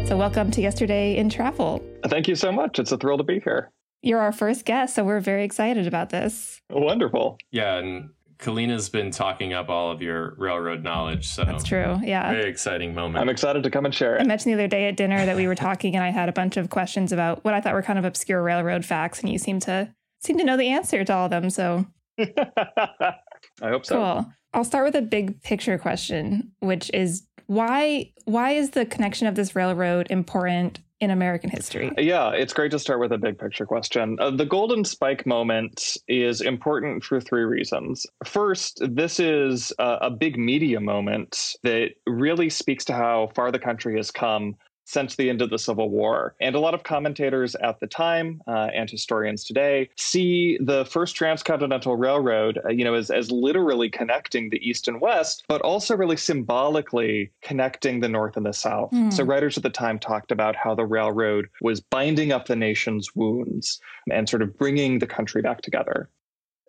[0.09, 1.83] So, welcome to Yesterday in Travel.
[2.07, 2.79] Thank you so much.
[2.79, 3.71] It's a thrill to be here.
[4.01, 6.61] You're our first guest, so we're very excited about this.
[6.71, 7.39] Wonderful.
[7.51, 11.27] Yeah, and Kalina's been talking up all of your railroad knowledge.
[11.27, 11.99] So that's true.
[12.03, 12.31] Yeah.
[12.31, 13.21] Very exciting moment.
[13.21, 14.21] I'm excited to come and share it.
[14.21, 16.33] I mentioned the other day at dinner that we were talking and I had a
[16.33, 19.39] bunch of questions about what I thought were kind of obscure railroad facts, and you
[19.39, 21.51] seem to seem to know the answer to all of them.
[21.51, 21.87] So
[22.19, 23.15] I
[23.63, 23.97] hope so.
[23.97, 24.33] Cool.
[24.55, 29.35] I'll start with a big picture question, which is why why is the connection of
[29.35, 31.91] this railroad important in American history?
[31.97, 34.17] Yeah, it's great to start with a big picture question.
[34.21, 38.07] Uh, the Golden Spike moment is important for three reasons.
[38.25, 43.59] First, this is a, a big media moment that really speaks to how far the
[43.59, 44.57] country has come
[44.89, 46.35] since the end of the Civil War.
[46.41, 51.15] And a lot of commentators at the time uh, and historians today see the first
[51.15, 55.95] transcontinental railroad, uh, you know, as, as literally connecting the East and West, but also
[55.95, 58.91] really symbolically connecting the North and the South.
[58.91, 59.13] Mm.
[59.13, 63.15] So writers at the time talked about how the railroad was binding up the nation's
[63.15, 66.09] wounds and sort of bringing the country back together.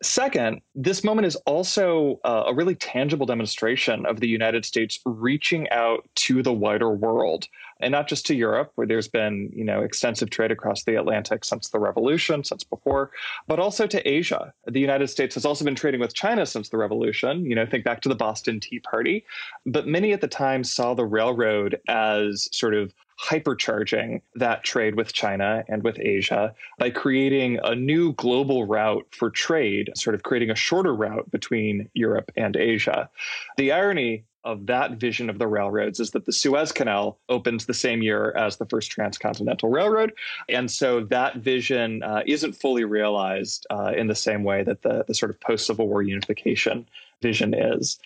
[0.02, 5.70] Second, this moment is also uh, a really tangible demonstration of the United States reaching
[5.72, 7.48] out to the wider world
[7.80, 11.46] and not just to Europe, where there's been you know extensive trade across the Atlantic
[11.46, 13.12] since the Revolution, since before,
[13.48, 14.54] but also to Asia.
[14.66, 17.46] The United States has also been trading with China since the Revolution.
[17.46, 19.26] You know, think back to the Boston Tea Party,
[19.66, 25.12] but many at the time saw the railroad as sort of hypercharging that trade with
[25.12, 30.50] China and with Asia by creating a new global route for trade, sort of creating
[30.50, 33.10] a shorter route between Europe and Asia.
[33.58, 37.74] The irony of that vision of the railroads is that the Suez Canal opens the
[37.74, 40.14] same year as the first transcontinental railroad.
[40.48, 45.04] And so that vision uh, isn't fully realized uh, in the same way that the,
[45.08, 46.88] the sort of post Civil War unification
[47.22, 48.00] vision is.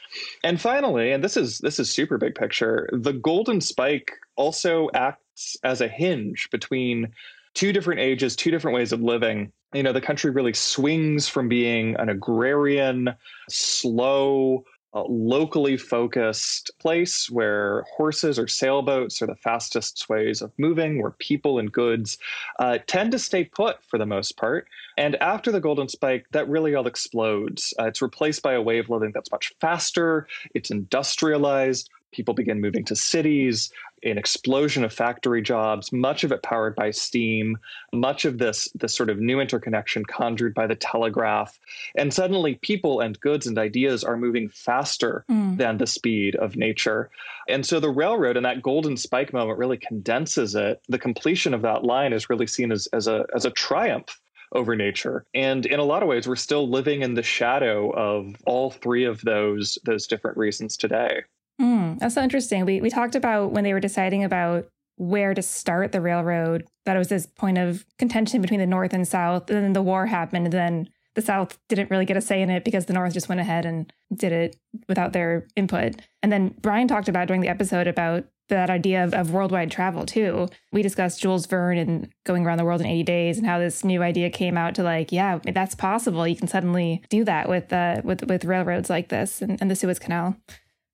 [0.44, 5.58] And finally, and this is this is super big picture, the golden spike also acts
[5.64, 7.14] as a hinge between
[7.54, 9.52] two different ages, two different ways of living.
[9.74, 13.16] You know, the country really swings from being an agrarian,
[13.50, 21.02] slow, uh, locally focused place where horses or sailboats are the fastest ways of moving,
[21.02, 22.18] where people and goods
[22.60, 24.68] uh, tend to stay put for the most part.
[24.98, 27.74] And after the golden spike, that really all explodes.
[27.80, 32.62] Uh, it's replaced by a way of living that's much faster, it's industrialized, People begin
[32.62, 33.72] moving to cities,
[34.04, 37.58] an explosion of factory jobs, much of it powered by steam,
[37.92, 41.60] much of this, this sort of new interconnection conjured by the telegraph.
[41.98, 45.58] And suddenly, people and goods and ideas are moving faster mm.
[45.58, 47.10] than the speed of nature.
[47.50, 50.82] And so, the railroad and that golden spike moment really condenses it.
[50.88, 54.20] The completion of that line is really seen as, as, a, as a triumph
[54.54, 55.26] over nature.
[55.34, 59.06] And in a lot of ways, we're still living in the shadow of all three
[59.06, 61.24] of those those different reasons today.
[61.62, 62.66] Mm, that's so interesting.
[62.66, 66.96] We we talked about when they were deciding about where to start the railroad that
[66.96, 69.50] it was this point of contention between the North and South.
[69.50, 72.50] And then the war happened, and then the South didn't really get a say in
[72.50, 74.56] it because the North just went ahead and did it
[74.88, 76.02] without their input.
[76.22, 80.06] And then Brian talked about during the episode about that idea of, of worldwide travel
[80.06, 80.50] too.
[80.72, 83.84] We discussed Jules Verne and going around the world in 80 days and how this
[83.84, 86.28] new idea came out to like, yeah, that's possible.
[86.28, 89.76] You can suddenly do that with uh, with with railroads like this and, and the
[89.76, 90.36] Suez Canal.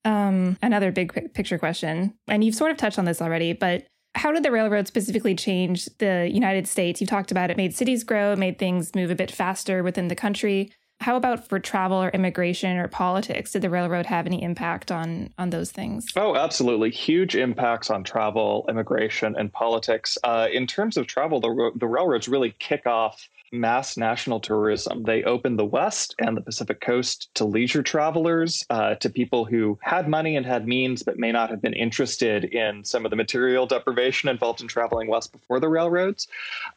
[0.06, 3.86] Um, another big picture question, and you've sort of touched on this already, but
[4.16, 7.00] how did the railroad specifically change the United States?
[7.00, 10.16] You've talked about it made cities grow, made things move a bit faster within the
[10.16, 10.72] country.
[11.02, 13.54] How about for travel or immigration or politics?
[13.54, 16.06] Did the railroad have any impact on on those things?
[16.18, 20.18] Oh, absolutely, huge impacts on travel, immigration, and politics.
[20.24, 25.04] Uh, in terms of travel, the the railroads really kick off mass national tourism.
[25.04, 29.78] They opened the West and the Pacific Coast to leisure travelers, uh, to people who
[29.82, 33.16] had money and had means, but may not have been interested in some of the
[33.16, 36.28] material deprivation involved in traveling west before the railroads.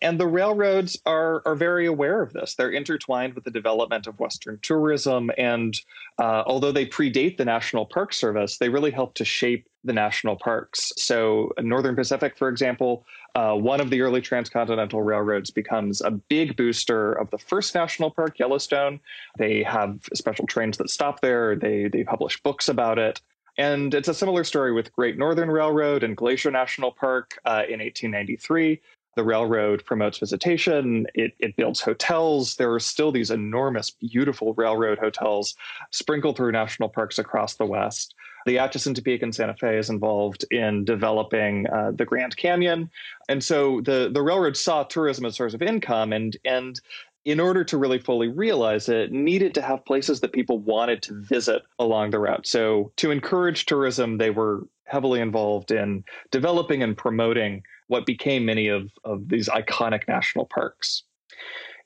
[0.01, 2.55] And the railroads are, are very aware of this.
[2.55, 5.31] They're intertwined with the development of Western tourism.
[5.39, 5.79] And
[6.19, 10.37] uh, although they predate the National Park Service, they really help to shape the national
[10.37, 10.93] parks.
[10.97, 16.57] So, Northern Pacific, for example, uh, one of the early transcontinental railroads becomes a big
[16.57, 19.01] booster of the first national park, Yellowstone.
[19.39, 21.57] They have special trains that stop there.
[21.57, 23.21] They they publish books about it.
[23.59, 27.81] And it's a similar story with Great Northern Railroad and Glacier National Park uh, in
[27.81, 28.81] 1893.
[29.15, 32.57] The railroad promotes visitation, it, it builds hotels.
[32.57, 35.55] There are still these enormous, beautiful railroad hotels
[35.91, 38.15] sprinkled through national parks across the West.
[38.47, 42.91] The Atchison, Topeka, and Santa Fe is involved in developing uh, the Grand Canyon,
[43.29, 46.81] and so the the railroad saw tourism as a source of income, and and
[47.25, 51.15] in order to really fully realize it, needed to have places that people wanted to
[51.15, 52.47] visit along the route.
[52.47, 58.67] So to encourage tourism, they were heavily involved in developing and promoting what became many
[58.67, 61.05] of, of these iconic national parks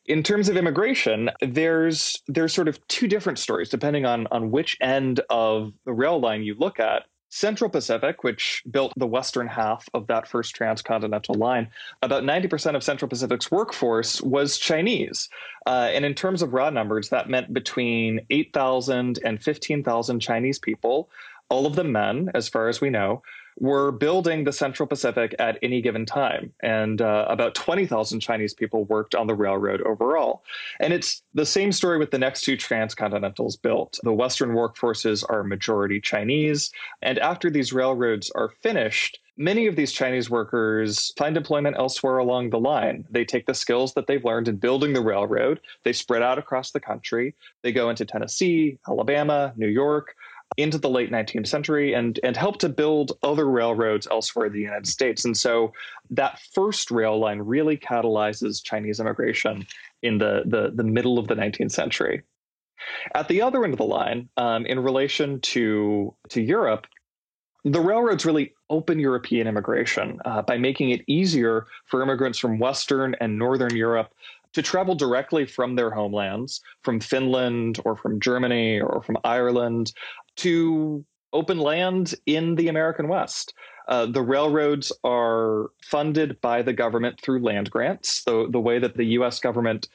[0.09, 4.77] in terms of immigration, there's there's sort of two different stories depending on on which
[4.81, 7.05] end of the rail line you look at.
[7.29, 11.69] Central Pacific, which built the western half of that first transcontinental line,
[12.01, 15.29] about 90% of Central Pacific's workforce was Chinese.
[15.67, 21.11] Uh, and in terms of raw numbers, that meant between 8,000 and 15,000 Chinese people,
[21.51, 23.23] all of them men, as far as we know,
[23.59, 26.53] were building the Central Pacific at any given time.
[26.63, 30.43] And uh, about 20,000 Chinese people worked on the railroad overall.
[30.81, 33.99] And it's the same story with the next two transcontinentals built.
[34.03, 36.71] The Western workforces are majority Chinese.
[37.03, 42.51] And after these railroads are finished, many of these Chinese workers find employment elsewhere along
[42.51, 43.05] the line.
[43.11, 46.71] They take the skills that they've learned in building the railroad, they spread out across
[46.71, 47.35] the country.
[47.63, 50.15] They go into Tennessee, Alabama, New York,
[50.57, 54.61] into the late 19th century and and helped to build other railroads elsewhere in the
[54.61, 55.25] United States.
[55.25, 55.73] And so
[56.11, 59.67] that first rail line really catalyzes Chinese immigration
[60.03, 62.23] in the the, the middle of the 19th century.
[63.15, 66.87] At the other end of the line, um, in relation to to Europe,
[67.65, 73.15] the railroads really open European immigration uh, by making it easier for immigrants from Western
[73.21, 74.13] and Northern Europe
[74.53, 79.93] to travel directly from their homelands, from Finland or from Germany or from Ireland,
[80.37, 83.55] to open land in the American West.
[83.89, 88.23] Uh, the railroads are funded by the government through land grants.
[88.25, 89.39] So the way that the U.S.
[89.39, 89.89] government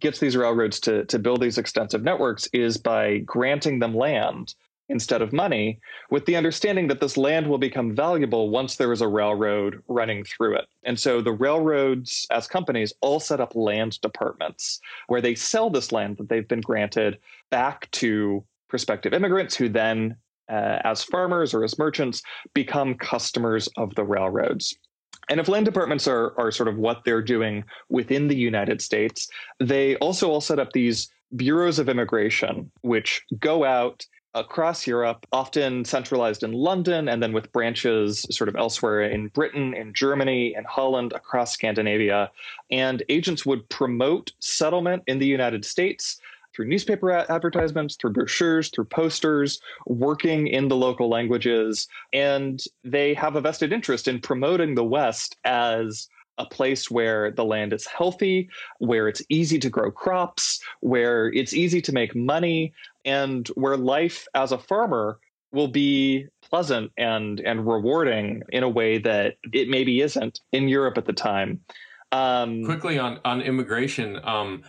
[0.00, 4.54] gets these railroads to, to build these extensive networks is by granting them land
[4.88, 5.78] instead of money,
[6.10, 10.24] with the understanding that this land will become valuable once there is a railroad running
[10.24, 10.66] through it.
[10.82, 15.92] And so the railroads, as companies, all set up land departments where they sell this
[15.92, 17.18] land that they've been granted
[17.50, 20.16] back to prospective immigrants who then,
[20.48, 22.22] uh, as farmers or as merchants,
[22.54, 24.76] become customers of the railroads.
[25.28, 29.28] And if land departments are, are sort of what they're doing within the United States,
[29.60, 35.84] they also all set up these bureaus of immigration, which go out across Europe, often
[35.84, 40.64] centralized in London, and then with branches sort of elsewhere in Britain, in Germany, in
[40.64, 42.30] Holland, across Scandinavia.
[42.70, 46.20] And agents would promote settlement in the United States
[46.58, 51.86] through newspaper advertisements, through brochures, through posters, working in the local languages.
[52.12, 57.44] And they have a vested interest in promoting the West as a place where the
[57.44, 58.48] land is healthy,
[58.80, 62.72] where it's easy to grow crops, where it's easy to make money,
[63.04, 65.20] and where life as a farmer
[65.52, 70.98] will be pleasant and and rewarding in a way that it maybe isn't in Europe
[70.98, 71.60] at the time.
[72.10, 74.62] Um, Quickly on on immigration, um,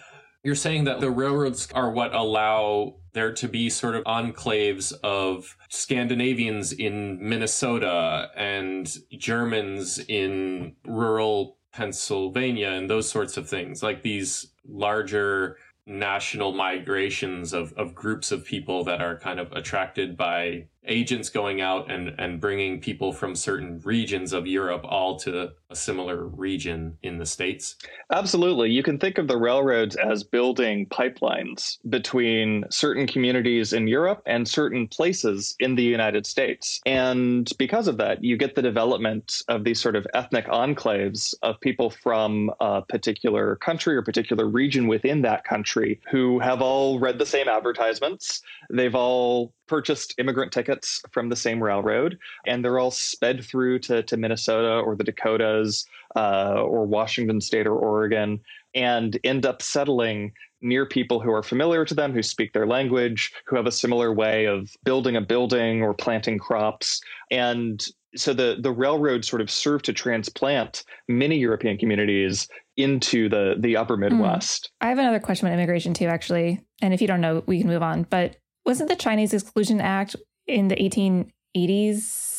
[0.44, 5.58] you're saying that the railroads are what allow there to be sort of enclaves of
[5.70, 14.48] Scandinavians in Minnesota and Germans in rural Pennsylvania and those sorts of things, like these
[14.68, 21.30] larger national migrations of, of groups of people that are kind of attracted by agents
[21.30, 26.26] going out and, and bringing people from certain regions of Europe all to a similar
[26.26, 27.76] region in the States?
[28.12, 28.72] Absolutely.
[28.72, 34.48] You can think of the railroads as building pipelines between certain communities in Europe and
[34.48, 36.82] certain places in the United States.
[36.86, 41.60] And because of that, you get the development of these sort of ethnic enclaves of
[41.62, 47.20] people from a particular country or particular region within that country who have all read
[47.20, 48.42] the same advertisements.
[48.70, 54.04] They've all purchased immigrant tickets from the same railroad, and they're all sped through to,
[54.04, 58.42] to Minnesota or the Dakotas uh, or Washington State or Oregon
[58.76, 63.32] and end up settling near people who are familiar to them, who speak their language,
[63.46, 67.02] who have a similar way of building a building or planting crops.
[67.32, 67.84] And
[68.16, 73.78] so the, the railroad sort of served to transplant many European communities into the, the
[73.78, 74.02] upper hmm.
[74.02, 74.66] Midwest.
[74.66, 74.86] Mm.
[74.86, 76.62] I have another question about immigration too, actually.
[76.82, 78.04] And if you don't know, we can move on.
[78.04, 80.16] But wasn't the Chinese Exclusion Act
[80.48, 82.36] in the 1880s?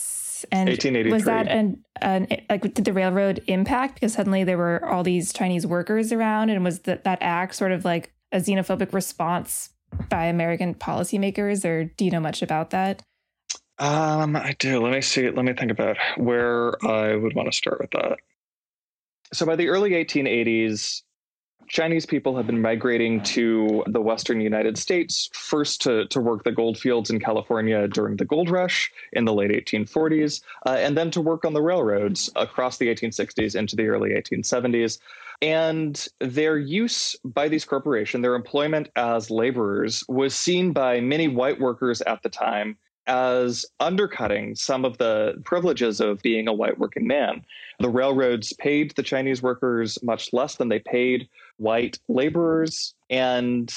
[0.52, 1.12] And 1883.
[1.12, 5.34] was that an, an like did the railroad impact because suddenly there were all these
[5.34, 9.68] Chinese workers around, and was that that act sort of like a xenophobic response
[10.08, 13.02] by American policymakers, or do you know much about that?
[13.78, 14.80] Um, I do.
[14.82, 15.30] Let me see.
[15.30, 18.18] Let me think about where I would want to start with that.
[19.32, 21.02] So by the early 1880s,
[21.70, 26.50] Chinese people have been migrating to the western United States, first to, to work the
[26.50, 31.12] gold fields in California during the gold rush in the late 1840s, uh, and then
[31.12, 34.98] to work on the railroads across the 1860s into the early 1870s.
[35.42, 41.60] And their use by these corporations, their employment as laborers, was seen by many white
[41.60, 47.06] workers at the time as undercutting some of the privileges of being a white working
[47.06, 47.44] man.
[47.78, 51.28] The railroads paid the Chinese workers much less than they paid
[51.60, 53.72] white laborers, and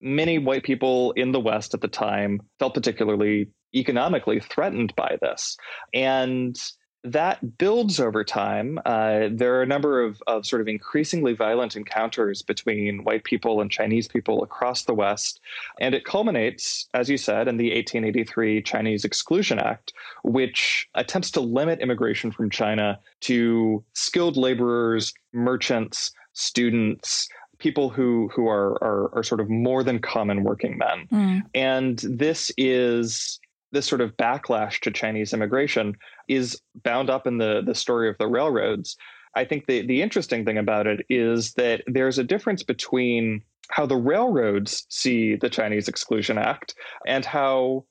[0.00, 5.56] many white people in the West at the time felt particularly economically threatened by this.
[5.94, 6.56] And
[7.04, 8.78] that builds over time.
[8.84, 13.60] Uh, there are a number of, of sort of increasingly violent encounters between white people
[13.60, 15.40] and Chinese people across the West.
[15.80, 19.92] And it culminates, as you said, in the 1883 Chinese Exclusion Act,
[20.24, 27.28] which attempts to limit immigration from China to skilled laborers, merchants, students,
[27.58, 31.08] people who who are, are, are sort of more than common working men.
[31.12, 31.42] Mm.
[31.54, 33.40] And this is
[33.72, 35.94] this sort of backlash to Chinese immigration
[36.28, 38.96] is bound up in the the story of the railroads.
[39.34, 43.84] I think the the interesting thing about it is that there's a difference between how
[43.84, 46.74] the railroads see the Chinese Exclusion Act
[47.06, 47.84] and how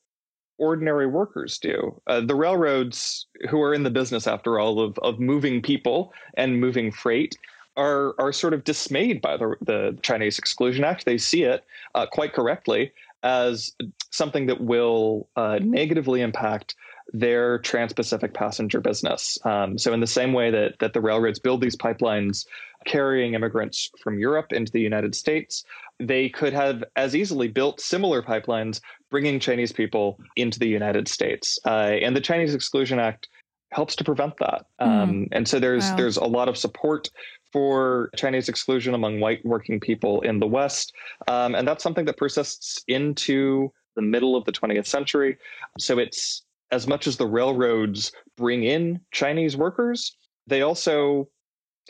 [0.58, 2.02] ordinary workers do.
[2.08, 6.60] Uh, the railroads, who are in the business after all of of moving people and
[6.60, 7.38] moving freight,
[7.78, 11.06] are are sort of dismayed by the the Chinese Exclusion Act.
[11.06, 11.64] They see it
[11.96, 12.92] uh, quite correctly
[13.24, 13.72] as
[14.12, 16.76] something that will uh, negatively impact
[17.14, 19.38] their trans-Pacific passenger business.
[19.46, 22.46] Um, so, in the same way that that the railroads build these pipelines
[22.86, 25.64] carrying immigrants from Europe into the United States,
[26.00, 31.60] they could have as easily built similar pipelines bringing Chinese people into the United States.
[31.66, 33.30] Uh, and the Chinese Exclusion Act
[33.72, 34.66] helps to prevent that.
[34.82, 34.88] Mm.
[34.88, 35.96] Um, and so there's wow.
[35.96, 37.10] there's a lot of support
[37.52, 40.94] for Chinese exclusion among white working people in the West.
[41.28, 45.38] Um, and that's something that persists into the middle of the 20th century.
[45.80, 50.16] So it's as much as the railroads bring in Chinese workers,
[50.48, 51.30] they also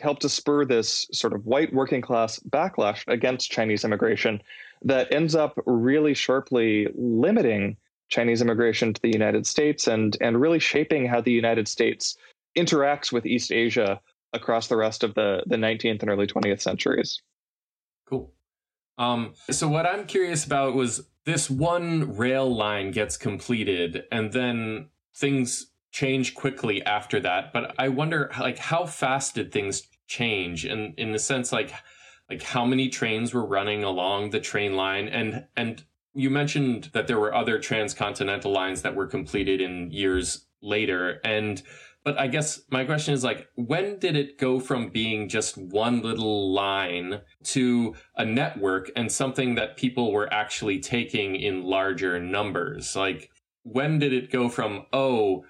[0.00, 4.40] help to spur this sort of white working class backlash against Chinese immigration
[4.82, 7.76] that ends up really sharply limiting
[8.08, 12.16] Chinese immigration to the United States and, and really shaping how the United States
[12.56, 14.00] interacts with East Asia
[14.32, 17.20] across the rest of the, the 19th and early 20th centuries.
[18.08, 18.32] Cool.
[18.98, 24.88] Um, so what I'm curious about was this one rail line gets completed and then
[25.14, 27.52] things change quickly after that.
[27.52, 31.72] But I wonder like how fast did things change And in the sense like
[32.30, 37.06] like how many trains were running along the train line and and you mentioned that
[37.06, 41.62] there were other transcontinental lines that were completed in years later and
[42.04, 46.00] but I guess my question is like, when did it go from being just one
[46.00, 52.96] little line to a network and something that people were actually taking in larger numbers?
[52.96, 53.30] Like,
[53.62, 55.44] when did it go from, oh,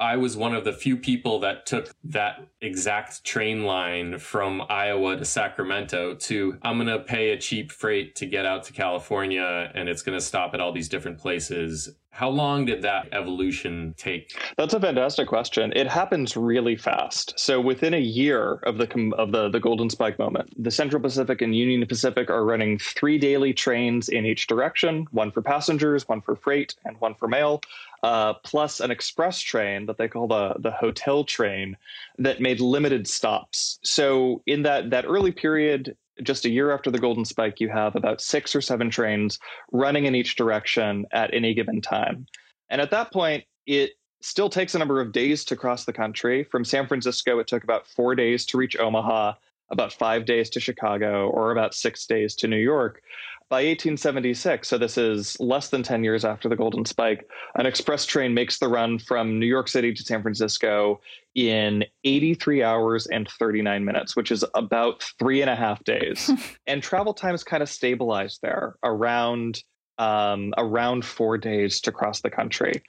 [0.00, 5.18] I was one of the few people that took that exact train line from Iowa
[5.18, 9.70] to Sacramento to I'm going to pay a cheap freight to get out to California
[9.74, 11.90] and it's going to stop at all these different places.
[12.12, 14.36] How long did that evolution take?
[14.56, 15.72] That's a fantastic question.
[15.76, 17.38] It happens really fast.
[17.38, 21.40] So within a year of the of the the golden spike moment, the Central Pacific
[21.40, 26.20] and Union Pacific are running three daily trains in each direction, one for passengers, one
[26.20, 27.60] for freight, and one for mail
[28.02, 31.76] uh, plus an express train that they call the the hotel train
[32.18, 33.78] that made limited stops.
[33.82, 37.96] So in that that early period, just a year after the golden spike, you have
[37.96, 39.38] about six or seven trains
[39.72, 42.26] running in each direction at any given time.
[42.68, 43.92] And at that point, it
[44.22, 46.44] still takes a number of days to cross the country.
[46.44, 49.34] From San Francisco, it took about four days to reach Omaha,
[49.70, 53.02] about five days to Chicago, or about six days to New York.
[53.50, 58.06] By 1876, so this is less than 10 years after the Golden Spike, an express
[58.06, 61.00] train makes the run from New York City to San Francisco
[61.34, 66.30] in 83 hours and 39 minutes, which is about three and a half days.
[66.68, 69.64] and travel times kind of stabilized there around
[69.98, 72.84] um, around four days to cross the country.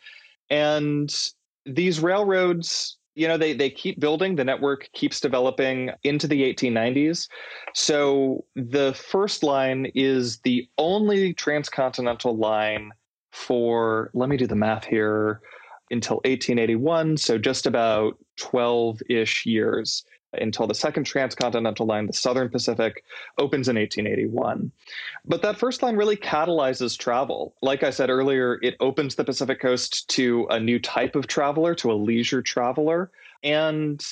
[0.52, 1.12] And
[1.66, 7.28] these railroads you know they they keep building the network keeps developing into the 1890s
[7.74, 12.92] so the first line is the only transcontinental line
[13.32, 15.42] for let me do the math here
[15.90, 20.04] until 1881 so just about 12ish years
[20.34, 23.04] until the second transcontinental line, the Southern Pacific,
[23.38, 24.72] opens in 1881.
[25.26, 27.56] But that first line really catalyzes travel.
[27.62, 31.76] Like I said earlier, it opens the Pacific coast to a new type of traveler,
[31.76, 33.12] to a leisure traveler.
[33.44, 34.04] And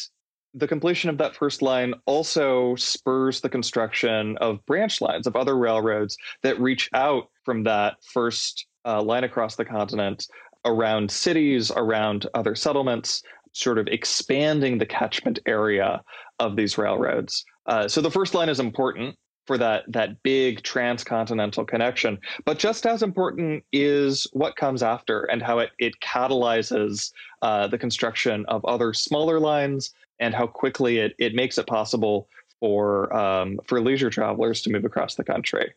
[0.53, 5.57] the completion of that first line also spurs the construction of branch lines of other
[5.57, 10.27] railroads that reach out from that first uh, line across the continent
[10.65, 13.23] around cities, around other settlements,
[13.53, 16.01] sort of expanding the catchment area
[16.39, 17.45] of these railroads.
[17.65, 22.85] Uh, so the first line is important for that that big transcontinental connection, but just
[22.85, 28.63] as important is what comes after and how it it catalyzes uh, the construction of
[28.65, 32.27] other smaller lines and how quickly it it makes it possible
[32.59, 35.73] for um, for leisure travelers to move across the country.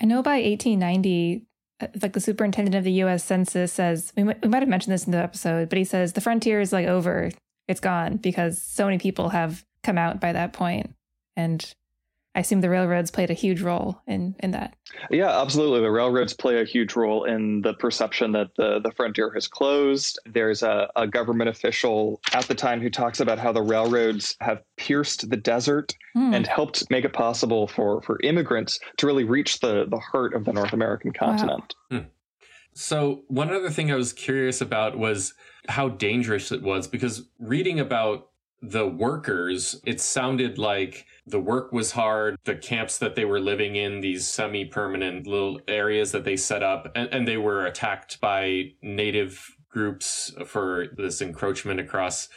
[0.00, 1.51] I know by 1890 uh,
[2.02, 3.24] like the superintendent of the U.S.
[3.24, 6.20] Census says, we, we might have mentioned this in the episode, but he says the
[6.20, 7.30] frontier is like over,
[7.68, 10.94] it's gone because so many people have come out by that point,
[11.36, 11.74] and
[12.34, 14.74] I assume the railroads played a huge role in in that.
[15.10, 15.80] Yeah, absolutely.
[15.80, 20.18] The railroads play a huge role in the perception that the, the frontier has closed.
[20.24, 24.62] There's a, a government official at the time who talks about how the railroads have
[24.76, 26.34] pierced the desert mm.
[26.34, 30.44] and helped make it possible for, for immigrants to really reach the, the heart of
[30.44, 31.74] the North American continent.
[31.90, 31.98] Wow.
[31.98, 32.04] Hmm.
[32.74, 35.34] So, one other thing I was curious about was
[35.68, 38.28] how dangerous it was because reading about
[38.62, 42.36] the workers, it sounded like the work was hard.
[42.44, 46.62] The camps that they were living in, these semi permanent little areas that they set
[46.62, 52.28] up, and, and they were attacked by native groups for this encroachment across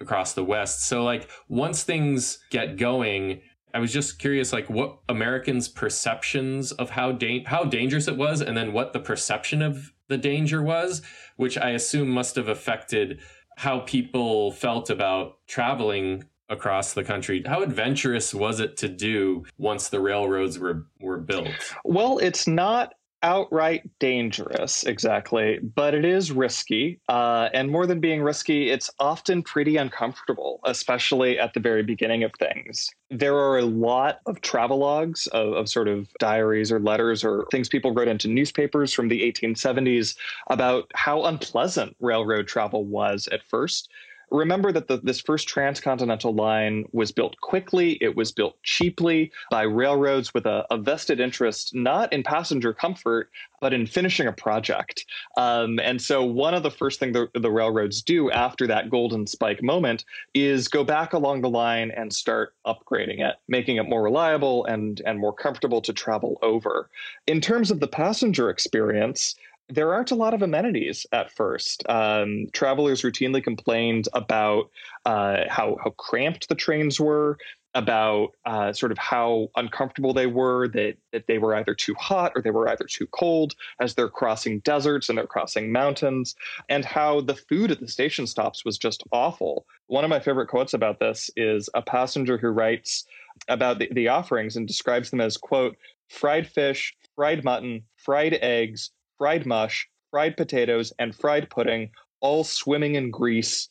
[0.00, 3.40] across the west so like once things get going
[3.74, 8.40] i was just curious like what americans perceptions of how da- how dangerous it was
[8.40, 11.02] and then what the perception of the danger was
[11.36, 13.20] which i assume must have affected
[13.56, 17.42] how people felt about traveling across the country.
[17.46, 21.48] How adventurous was it to do once the railroads were were built?
[21.84, 27.00] Well, it's not outright dangerous exactly, but it is risky.
[27.08, 32.22] Uh, and more than being risky, it's often pretty uncomfortable, especially at the very beginning
[32.22, 32.90] of things.
[33.10, 37.66] There are a lot of travelogues of, of sort of diaries or letters or things
[37.66, 40.16] people wrote into newspapers from the 1870s
[40.50, 43.88] about how unpleasant railroad travel was at first
[44.30, 49.62] remember that the, this first transcontinental line was built quickly, it was built cheaply by
[49.62, 55.06] railroads with a, a vested interest not in passenger comfort, but in finishing a project.
[55.36, 59.26] Um, and so, one of the first things the, the railroads do after that golden
[59.26, 60.04] spike moment
[60.34, 65.00] is go back along the line and start upgrading it, making it more reliable and,
[65.06, 66.90] and more comfortable to travel over.
[67.26, 69.34] In terms of the passenger experience,
[69.68, 71.82] there aren't a lot of amenities at first.
[71.88, 74.70] Um, travelers routinely complained about
[75.06, 77.38] uh, how how cramped the trains were,
[77.74, 82.32] about uh, sort of how uncomfortable they were, that that they were either too hot
[82.34, 86.34] or they were either too cold as they're crossing deserts and they're crossing mountains,
[86.68, 89.66] and how the food at the station stops was just awful.
[89.86, 93.04] One of my favorite quotes about this is a passenger who writes
[93.48, 95.76] about the, the offerings and describes them as quote
[96.08, 101.90] fried fish, fried mutton, fried eggs, fried mush, fried potatoes, and fried pudding,
[102.20, 103.68] all swimming in grease,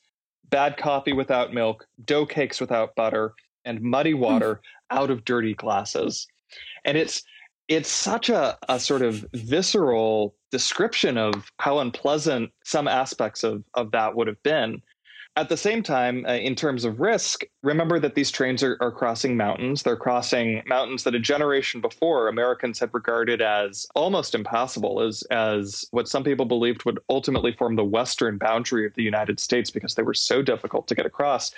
[0.49, 3.33] bad coffee without milk, dough cakes without butter,
[3.65, 4.19] and muddy hmm.
[4.19, 6.27] water out of dirty glasses.
[6.85, 7.23] And it's
[7.69, 13.91] it's such a, a sort of visceral description of how unpleasant some aspects of, of
[13.91, 14.81] that would have been.
[15.35, 18.91] At the same time, uh, in terms of risk, remember that these trains are, are
[18.91, 19.81] crossing mountains.
[19.81, 25.85] They're crossing mountains that a generation before Americans had regarded as almost impossible, as, as
[25.89, 29.95] what some people believed would ultimately form the western boundary of the United States because
[29.95, 31.51] they were so difficult to get across.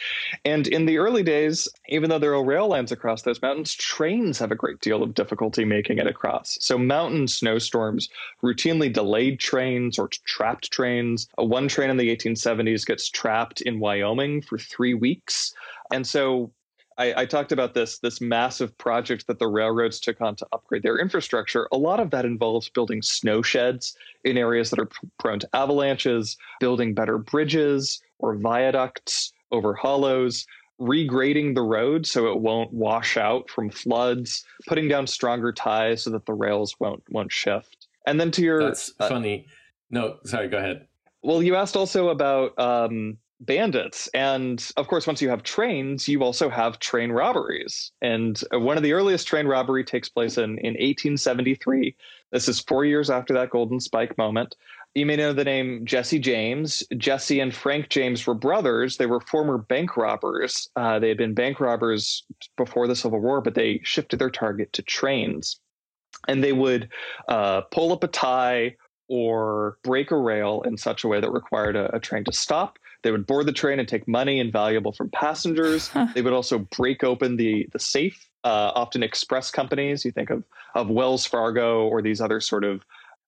[0.45, 4.39] And in the early days, even though there are rail lines across those mountains, trains
[4.39, 6.57] have a great deal of difficulty making it across.
[6.61, 8.07] So mountain snowstorms
[8.41, 11.27] routinely delayed trains or trapped trains.
[11.35, 15.53] One train in the 1870s gets trapped in Wyoming for three weeks.
[15.91, 16.51] And so
[16.97, 20.83] I, I, talked about this this massive project that the railroads took on to upgrade
[20.83, 21.67] their infrastructure.
[21.71, 24.89] A lot of that involves building snow sheds in areas that are
[25.19, 30.45] prone to avalanches, building better bridges or viaducts over hollows,
[30.79, 36.09] regrading the road so it won't wash out from floods, putting down stronger ties so
[36.11, 37.87] that the rails won't won't shift.
[38.07, 39.47] And then to your that's uh, funny.
[39.89, 40.87] No, sorry, go ahead.
[41.21, 44.07] Well, you asked also about um, bandits.
[44.13, 47.91] And of course, once you have trains, you also have train robberies.
[48.01, 51.95] And one of the earliest train robbery takes place in, in 1873.
[52.31, 54.55] This is four years after that Golden Spike moment.
[54.95, 56.81] You may know the name Jesse James.
[56.97, 58.95] Jesse and Frank James were brothers.
[58.95, 60.69] They were former bank robbers.
[60.75, 62.23] Uh, they had been bank robbers
[62.55, 65.59] before the Civil War, but they shifted their target to trains.
[66.29, 66.89] And they would
[67.27, 68.77] uh, pull up a tie
[69.09, 72.79] or break a rail in such a way that required a, a train to stop
[73.03, 75.89] they would board the train and take money and valuable from passengers.
[76.13, 78.29] They would also break open the the safe.
[78.43, 80.05] Uh, often express companies.
[80.05, 80.43] You think of
[80.75, 82.85] of Wells Fargo or these other sort of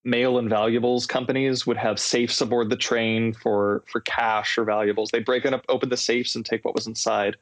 [0.08, 5.10] mail and valuables companies would have safes aboard the train for for cash or valuables.
[5.12, 7.36] They break up, open the safes and take what was inside.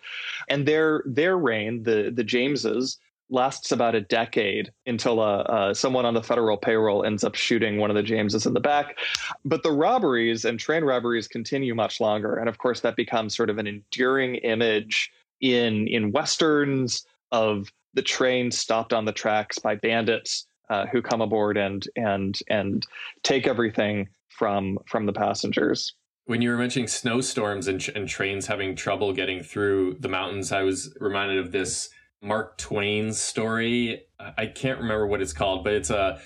[0.49, 2.97] And their their reign, the the Jameses,
[3.29, 7.77] lasts about a decade until uh, uh, someone on the federal payroll ends up shooting
[7.77, 8.97] one of the Jameses in the back.
[9.43, 13.49] But the robberies and train robberies continue much longer, and of course that becomes sort
[13.49, 15.11] of an enduring image
[15.41, 21.21] in in westerns of the train stopped on the tracks by bandits uh, who come
[21.21, 22.85] aboard and and and
[23.23, 25.93] take everything from from the passengers.
[26.25, 30.63] When you were mentioning snowstorms and, and trains having trouble getting through the mountains, I
[30.63, 31.89] was reminded of this
[32.25, 34.03] Mark Twain's story.
[34.19, 36.19] I can't remember what it's called, but it's a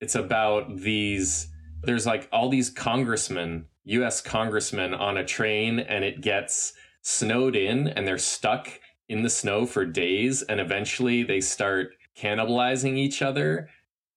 [0.00, 1.48] it's about these
[1.82, 6.72] there's like all these congressmen, US congressmen on a train and it gets
[7.02, 8.68] snowed in and they're stuck
[9.08, 13.68] in the snow for days and eventually they start cannibalizing each other,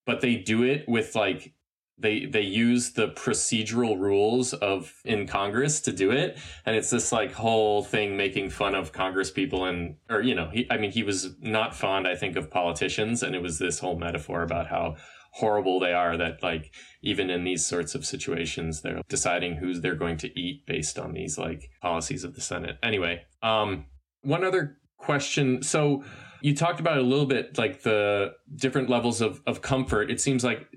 [0.05, 1.53] but they do it with like
[2.00, 7.12] they they use the procedural rules of in Congress to do it, and it's this
[7.12, 10.91] like whole thing making fun of Congress people and or you know he, I mean
[10.91, 14.68] he was not fond I think of politicians, and it was this whole metaphor about
[14.68, 14.95] how
[15.34, 16.74] horrible they are that like
[17.04, 21.14] even in these sorts of situations they're deciding who they're going to eat based on
[21.14, 22.78] these like policies of the Senate.
[22.82, 23.86] Anyway, um,
[24.22, 25.62] one other question.
[25.62, 26.04] So
[26.41, 30.10] you talked about a little bit like the different levels of, of comfort.
[30.10, 30.68] It seems like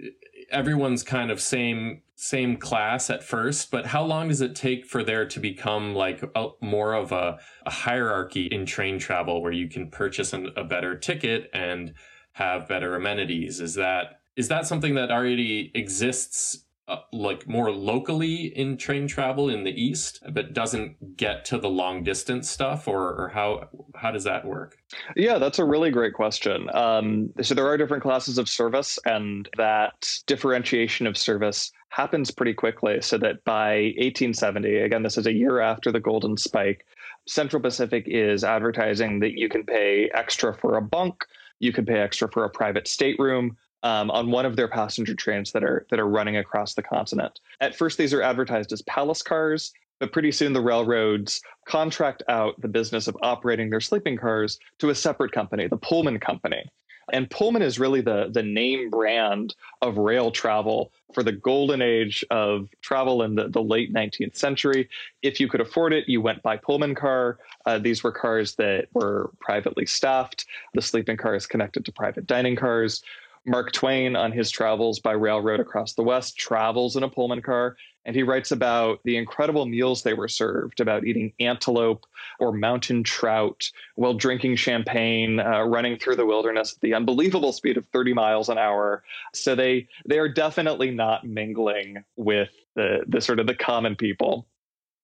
[0.52, 5.02] everyone's kind of same same class at first but how long does it take for
[5.02, 9.68] there to become like a, more of a, a, hierarchy in train travel where you
[9.68, 11.92] can purchase an, a better ticket and
[12.32, 13.60] have better amenities?
[13.60, 19.48] Is that is that something that already exists uh, like more locally in train travel
[19.48, 24.10] in the east but doesn't get to the long distance stuff or, or how how
[24.10, 24.76] does that work?
[25.14, 26.68] Yeah that's a really great question.
[26.74, 32.54] Um, so there are different classes of service and that differentiation of service happens pretty
[32.54, 36.84] quickly so that by 1870 again this is a year after the golden spike
[37.28, 41.24] central pacific is advertising that you can pay extra for a bunk
[41.60, 45.52] you can pay extra for a private stateroom um, on one of their passenger trains
[45.52, 47.40] that are that are running across the continent.
[47.60, 52.60] At first, these are advertised as palace cars, but pretty soon the railroads contract out
[52.60, 56.64] the business of operating their sleeping cars to a separate company, the Pullman Company.
[57.12, 62.24] And Pullman is really the, the name brand of rail travel for the golden age
[62.30, 64.88] of travel in the, the late 19th century.
[65.20, 67.38] If you could afford it, you went by Pullman car.
[67.66, 70.46] Uh, these were cars that were privately staffed.
[70.74, 73.02] The sleeping cars connected to private dining cars.
[73.44, 77.76] Mark Twain, on his travels by railroad across the West, travels in a Pullman car.
[78.04, 82.04] And he writes about the incredible meals they were served, about eating antelope
[82.40, 87.76] or mountain trout while drinking champagne, uh, running through the wilderness at the unbelievable speed
[87.76, 89.04] of 30 miles an hour.
[89.34, 94.46] So they they are definitely not mingling with the the sort of the common people.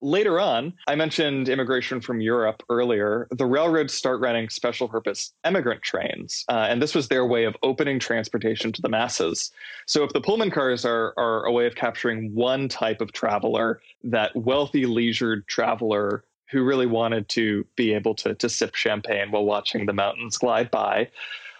[0.00, 3.26] Later on, I mentioned immigration from Europe earlier.
[3.32, 7.56] The railroads start running special purpose emigrant trains, uh, and this was their way of
[7.64, 9.50] opening transportation to the masses.
[9.86, 13.80] So, if the Pullman cars are, are a way of capturing one type of traveler,
[14.04, 19.44] that wealthy, leisured traveler who really wanted to be able to, to sip champagne while
[19.44, 21.10] watching the mountains glide by,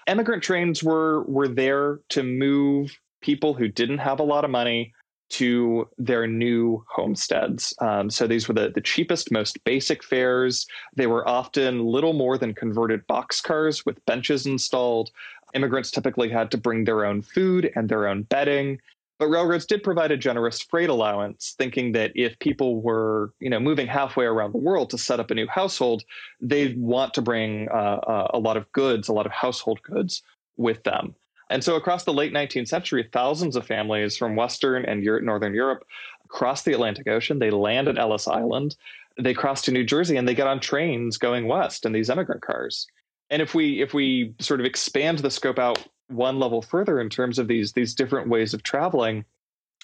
[0.06, 4.94] emigrant trains were, were there to move people who didn't have a lot of money
[5.30, 7.74] to their new homesteads.
[7.80, 10.66] Um, so these were the, the cheapest, most basic fares.
[10.96, 15.10] They were often little more than converted boxcars with benches installed.
[15.54, 18.80] Immigrants typically had to bring their own food and their own bedding.
[19.18, 23.58] But railroads did provide a generous freight allowance, thinking that if people were, you know,
[23.58, 26.04] moving halfway around the world to set up a new household,
[26.40, 30.22] they'd want to bring uh, uh, a lot of goods, a lot of household goods
[30.56, 31.16] with them.
[31.50, 35.86] And so across the late 19th century, thousands of families from Western and Northern Europe
[36.28, 37.38] cross the Atlantic Ocean.
[37.38, 38.76] They land at Ellis Island.
[39.18, 42.42] They cross to New Jersey and they get on trains going west in these immigrant
[42.42, 42.86] cars.
[43.30, 47.10] And if we if we sort of expand the scope out one level further in
[47.10, 49.24] terms of these these different ways of traveling,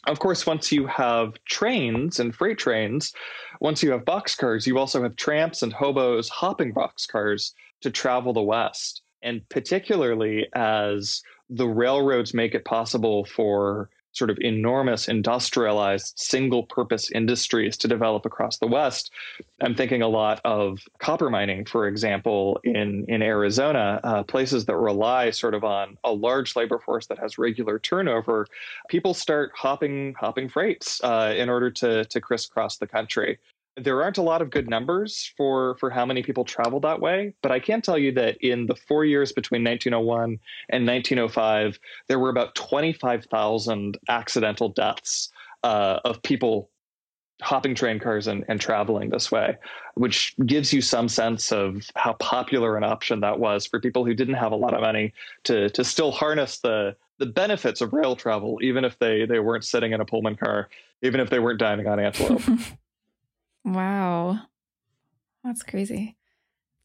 [0.07, 3.13] of course, once you have trains and freight trains,
[3.61, 8.43] once you have boxcars, you also have tramps and hobos hopping boxcars to travel the
[8.43, 9.03] West.
[9.25, 17.11] And particularly as the railroads make it possible for sort of enormous industrialized single purpose
[17.11, 19.11] industries to develop across the West.
[19.61, 24.77] I'm thinking a lot of copper mining, for example, in, in Arizona, uh, places that
[24.77, 28.47] rely sort of on a large labor force that has regular turnover.
[28.89, 33.39] People start hopping hopping freights uh, in order to, to crisscross the country
[33.77, 37.35] there aren't a lot of good numbers for for how many people travel that way
[37.43, 40.39] but i can tell you that in the four years between 1901
[40.71, 45.31] and 1905 there were about 25000 accidental deaths
[45.65, 46.71] uh, of people
[47.43, 49.57] hopping train cars and, and traveling this way
[49.95, 54.15] which gives you some sense of how popular an option that was for people who
[54.15, 55.13] didn't have a lot of money
[55.43, 59.65] to to still harness the the benefits of rail travel even if they they weren't
[59.65, 60.69] sitting in a pullman car
[61.03, 62.43] even if they weren't dining on antelope
[63.65, 64.41] Wow.
[65.43, 66.17] That's crazy.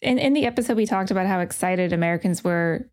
[0.02, 2.90] In in the episode we talked about how excited Americans were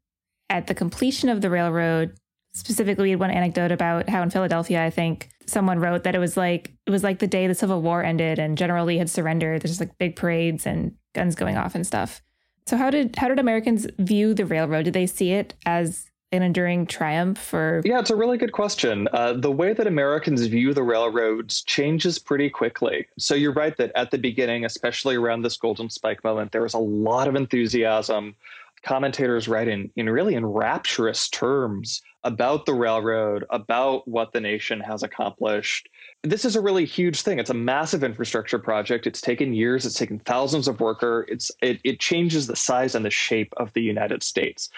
[0.51, 2.17] at the completion of the railroad.
[2.53, 6.73] Specifically, one anecdote about how in Philadelphia, I think someone wrote that it was like
[6.87, 9.63] it was like the day the Civil War ended and General Lee had surrendered.
[9.63, 12.23] There's like big parades and guns going off and stuff.
[12.67, 14.85] So how did how did Americans view the railroad?
[14.85, 19.09] Did they see it as an enduring triumph for yeah it's a really good question.
[19.13, 23.07] Uh, the way that americans view the railroads changes pretty quickly.
[23.19, 26.75] So you're right that at the beginning especially around this golden spike moment there was
[26.75, 28.35] a lot of enthusiasm
[28.83, 34.81] commentators write in, in really in rapturous terms about the railroad about what the nation
[34.81, 35.89] has accomplished.
[36.23, 37.39] This is a really huge thing.
[37.39, 39.07] It's a massive infrastructure project.
[39.07, 39.87] It's taken years.
[39.87, 43.73] It's taken thousands of workers it's it, it changes the size and the shape of
[43.73, 44.69] the united states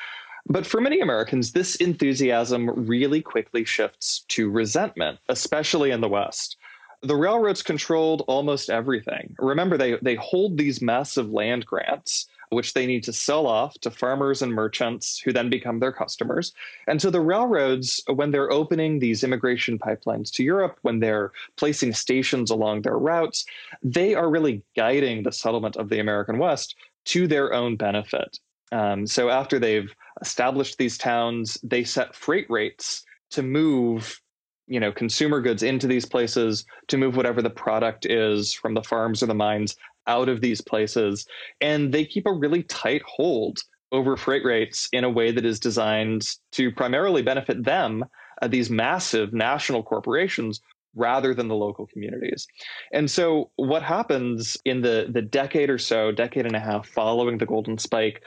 [0.47, 6.57] but for many Americans, this enthusiasm really quickly shifts to resentment, especially in the West.
[7.03, 9.37] The railroads controlled almost everything.
[9.39, 13.91] Remember, they, they hold these massive land grants, which they need to sell off to
[13.91, 16.53] farmers and merchants who then become their customers.
[16.87, 21.93] And so the railroads, when they're opening these immigration pipelines to Europe, when they're placing
[21.93, 23.45] stations along their routes,
[23.83, 26.75] they are really guiding the settlement of the American West
[27.05, 28.41] to their own benefit.
[28.73, 34.21] Um, so after they've established these towns, they set freight rates to move,
[34.67, 38.83] you know, consumer goods into these places, to move whatever the product is from the
[38.83, 41.27] farms or the mines out of these places,
[41.61, 43.59] and they keep a really tight hold
[43.93, 48.05] over freight rates in a way that is designed to primarily benefit them,
[48.43, 50.61] uh, these massive national corporations,
[50.95, 52.47] rather than the local communities.
[52.93, 57.39] And so what happens in the the decade or so, decade and a half following
[57.39, 58.23] the golden spike,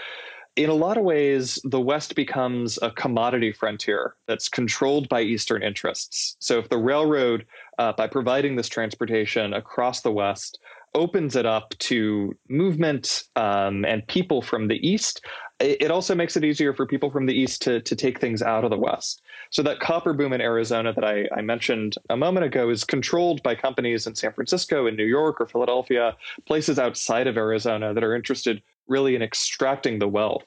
[0.56, 5.64] in a lot of ways, the West becomes a commodity frontier that's controlled by Eastern
[5.64, 6.36] interests.
[6.40, 7.46] So, if the railroad,
[7.78, 10.60] uh, by providing this transportation across the West,
[10.94, 15.22] opens it up to movement um, and people from the east.
[15.60, 18.64] It also makes it easier for people from the east to, to take things out
[18.64, 19.22] of the west.
[19.52, 23.44] So that copper boom in Arizona that I, I mentioned a moment ago is controlled
[23.44, 28.04] by companies in San Francisco, in New York, or Philadelphia, places outside of Arizona that
[28.04, 30.44] are interested really in extracting the wealth.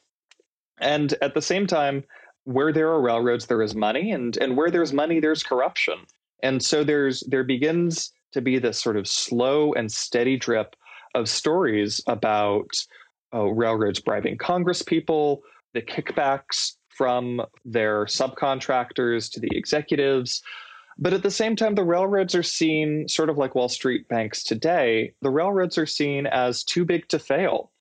[0.78, 2.04] And at the same time,
[2.44, 5.98] where there are railroads, there is money, and and where there's money, there's corruption.
[6.42, 10.76] And so there's there begins to be this sort of slow and steady drip
[11.14, 12.68] of stories about
[13.32, 15.42] uh, railroads bribing Congress people,
[15.72, 20.42] the kickbacks from their subcontractors to the executives.
[20.98, 24.44] But at the same time, the railroads are seen, sort of like Wall Street banks
[24.44, 27.72] today, the railroads are seen as too big to fail.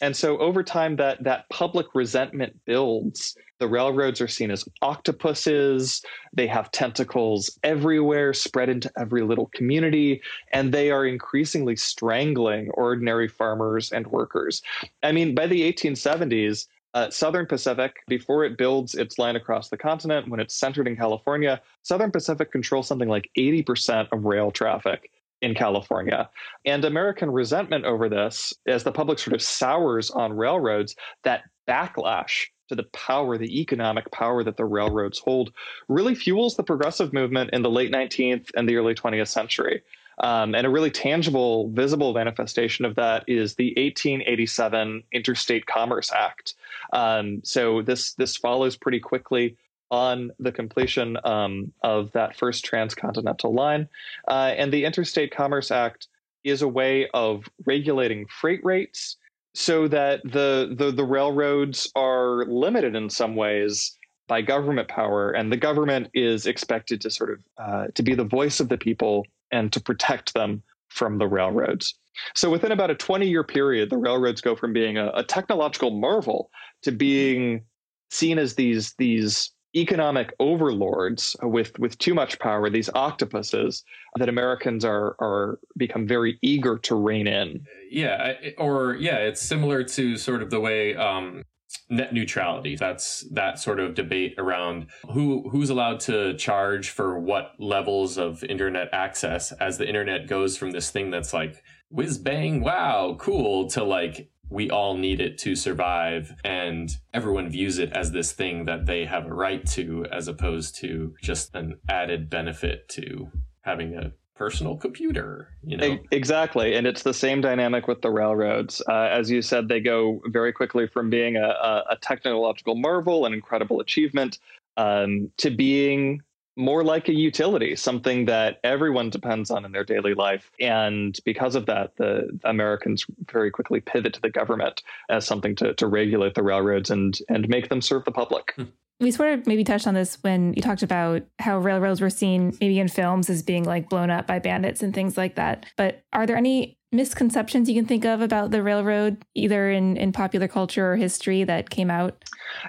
[0.00, 3.36] And so over time, that, that public resentment builds.
[3.58, 6.02] The railroads are seen as octopuses.
[6.32, 10.22] They have tentacles everywhere, spread into every little community,
[10.52, 14.62] and they are increasingly strangling ordinary farmers and workers.
[15.02, 19.76] I mean, by the 1870s, uh, Southern Pacific, before it builds its line across the
[19.76, 25.10] continent, when it's centered in California, Southern Pacific controls something like 80% of rail traffic
[25.42, 26.28] in California.
[26.64, 32.46] And American resentment over this, as the public sort of sours on railroads, that backlash
[32.68, 35.52] to the power, the economic power that the railroads hold,
[35.88, 39.82] really fuels the progressive movement in the late 19th and the early 20th century.
[40.20, 46.54] Um, and a really tangible, visible manifestation of that is the 1887 Interstate Commerce Act.
[46.92, 49.56] Um, so this this follows pretty quickly
[49.90, 53.88] on the completion um, of that first transcontinental line.
[54.28, 56.08] Uh, and the Interstate Commerce Act
[56.44, 59.16] is a way of regulating freight rates
[59.54, 63.96] so that the, the, the railroads are limited in some ways
[64.28, 68.24] by government power, and the government is expected to sort of uh, to be the
[68.24, 71.94] voice of the people and to protect them from the railroads.
[72.36, 75.90] So within about a 20 year period, the railroads go from being a, a technological
[75.90, 76.50] marvel
[76.82, 77.64] to being
[78.10, 83.84] seen as these these economic overlords with with too much power, these octopuses
[84.16, 87.64] that Americans are are become very eager to rein in.
[87.90, 91.44] Yeah, or yeah, it's similar to sort of the way um,
[91.88, 92.76] net neutrality.
[92.76, 98.42] That's that sort of debate around who who's allowed to charge for what levels of
[98.44, 103.68] internet access as the internet goes from this thing that's like whiz bang wow cool
[103.68, 108.64] to like we all need it to survive and everyone views it as this thing
[108.64, 113.30] that they have a right to as opposed to just an added benefit to
[113.62, 115.98] having a personal computer you know?
[116.10, 118.82] Exactly and it's the same dynamic with the railroads.
[118.88, 123.32] Uh, as you said they go very quickly from being a, a technological marvel an
[123.32, 124.38] incredible achievement
[124.76, 126.22] um, to being
[126.56, 130.50] more like a utility, something that everyone depends on in their daily life.
[130.60, 135.74] And because of that, the Americans very quickly pivot to the government as something to,
[135.74, 138.52] to regulate the railroads and and make them serve the public.
[138.56, 138.64] Hmm.
[139.00, 142.54] We sort of maybe touched on this when you talked about how railroads were seen
[142.60, 145.64] maybe in films as being like blown up by bandits and things like that.
[145.78, 150.12] But are there any misconceptions you can think of about the railroad, either in, in
[150.12, 152.24] popular culture or history, that came out?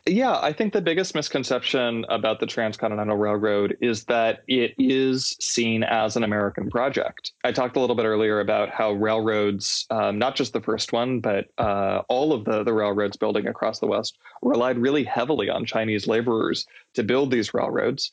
[0.05, 5.83] Yeah, I think the biggest misconception about the Transcontinental Railroad is that it is seen
[5.83, 7.31] as an American project.
[7.43, 11.19] I talked a little bit earlier about how railroads, um, not just the first one,
[11.19, 15.65] but uh, all of the, the railroads building across the West, relied really heavily on
[15.65, 18.11] Chinese laborers to build these railroads.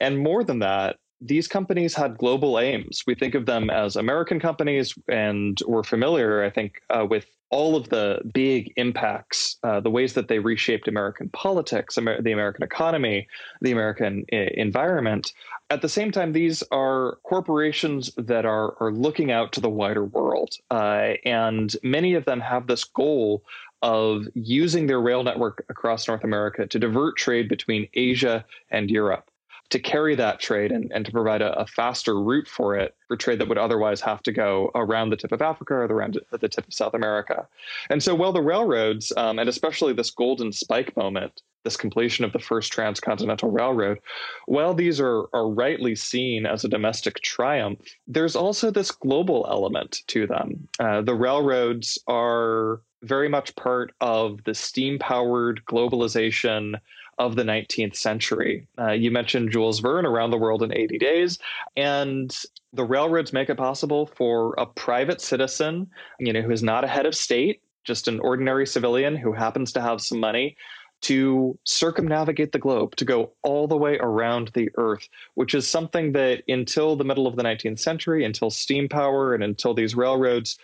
[0.00, 3.02] And more than that, these companies had global aims.
[3.06, 7.76] We think of them as American companies, and we're familiar, I think, uh, with all
[7.76, 12.62] of the big impacts, uh, the ways that they reshaped American politics, Amer- the American
[12.62, 13.26] economy,
[13.60, 15.32] the American I- environment.
[15.70, 20.04] At the same time, these are corporations that are, are looking out to the wider
[20.04, 20.54] world.
[20.70, 23.44] Uh, and many of them have this goal
[23.82, 29.30] of using their rail network across North America to divert trade between Asia and Europe
[29.70, 33.16] to carry that trade and, and to provide a, a, faster route for it for
[33.16, 36.48] trade that would otherwise have to go around the tip of Africa or around the
[36.48, 37.46] tip of South America.
[37.90, 42.32] And so, while the railroads, um, and especially this golden spike moment, this completion of
[42.32, 43.98] the first transcontinental railroad,
[44.46, 50.02] while these are, are rightly seen as a domestic triumph, there's also this global element
[50.08, 50.68] to them.
[50.78, 56.74] Uh, the railroads are very much part of the steam powered globalization
[57.18, 58.66] of the 19th century.
[58.78, 61.38] Uh, you mentioned Jules Verne, Around the World in 80 Days,
[61.76, 62.36] and
[62.72, 65.88] the railroads make it possible for a private citizen,
[66.18, 69.72] you know, who is not a head of state, just an ordinary civilian who happens
[69.72, 70.56] to have some money,
[71.04, 76.12] to circumnavigate the globe, to go all the way around the Earth, which is something
[76.12, 80.58] that until the middle of the 19th century, until steam power and until these railroads,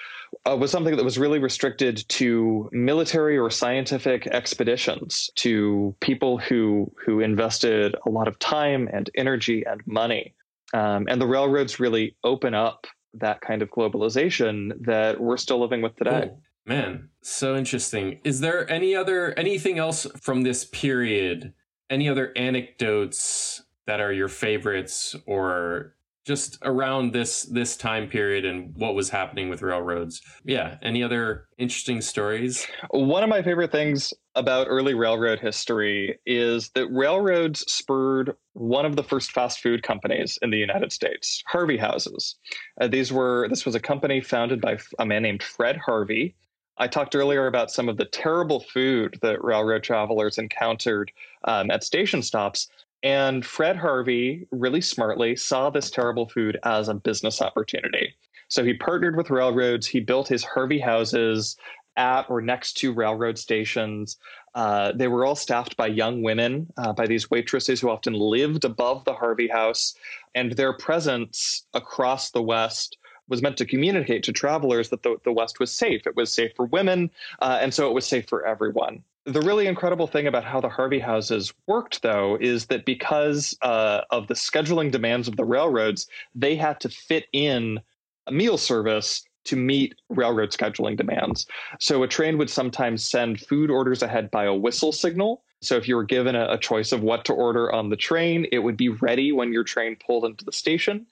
[0.48, 6.90] uh, was something that was really restricted to military or scientific expeditions, to people who
[7.04, 10.34] who invested a lot of time and energy and money.
[10.72, 15.82] Um, and the railroads really open up that kind of globalization that we're still living
[15.82, 16.28] with today.
[16.28, 16.42] Cool.
[16.70, 18.20] Man, so interesting.
[18.22, 21.52] Is there any other anything else from this period?
[21.90, 28.72] Any other anecdotes that are your favorites or just around this this time period and
[28.76, 30.22] what was happening with railroads.
[30.44, 32.68] Yeah, any other interesting stories?
[32.90, 38.94] One of my favorite things about early railroad history is that railroads spurred one of
[38.94, 42.36] the first fast food companies in the United States, Harvey Houses.
[42.80, 46.36] Uh, these were this was a company founded by a man named Fred Harvey.
[46.80, 51.12] I talked earlier about some of the terrible food that railroad travelers encountered
[51.44, 52.68] um, at station stops.
[53.02, 58.14] And Fred Harvey really smartly saw this terrible food as a business opportunity.
[58.48, 59.86] So he partnered with railroads.
[59.86, 61.56] He built his Harvey houses
[61.98, 64.16] at or next to railroad stations.
[64.54, 68.64] Uh, they were all staffed by young women, uh, by these waitresses who often lived
[68.64, 69.94] above the Harvey house.
[70.34, 72.96] And their presence across the West
[73.30, 76.06] was meant to communicate to travelers that the, the West was safe.
[76.06, 77.10] It was safe for women,
[77.40, 79.02] uh, and so it was safe for everyone.
[79.24, 84.02] The really incredible thing about how the Harvey houses worked, though, is that because uh,
[84.10, 87.80] of the scheduling demands of the railroads, they had to fit in
[88.26, 91.46] a meal service to meet railroad scheduling demands.
[91.78, 95.42] So a train would sometimes send food orders ahead by a whistle signal.
[95.62, 98.46] So if you were given a, a choice of what to order on the train,
[98.52, 101.06] it would be ready when your train pulled into the station.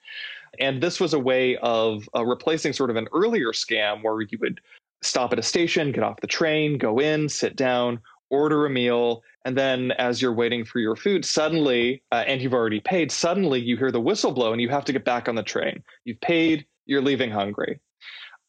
[0.59, 4.37] And this was a way of uh, replacing sort of an earlier scam where you
[4.41, 4.61] would
[5.01, 9.23] stop at a station, get off the train, go in, sit down, order a meal,
[9.45, 13.59] and then as you're waiting for your food, suddenly, uh, and you've already paid, suddenly
[13.59, 15.83] you hear the whistle blow and you have to get back on the train.
[16.03, 17.79] You've paid, you're leaving hungry.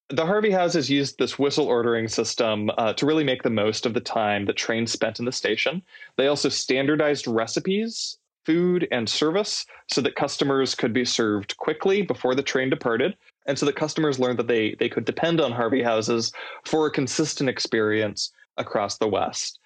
[0.09, 3.95] The Harvey houses used this whistle ordering system uh, to really make the most of
[3.95, 5.83] the time that trains spent in the station.
[6.17, 12.35] They also standardized recipes food and service so that customers could be served quickly before
[12.35, 13.17] the train departed
[13.47, 16.33] and so that customers learned that they they could depend on Harvey houses
[16.65, 19.59] for a consistent experience across the West.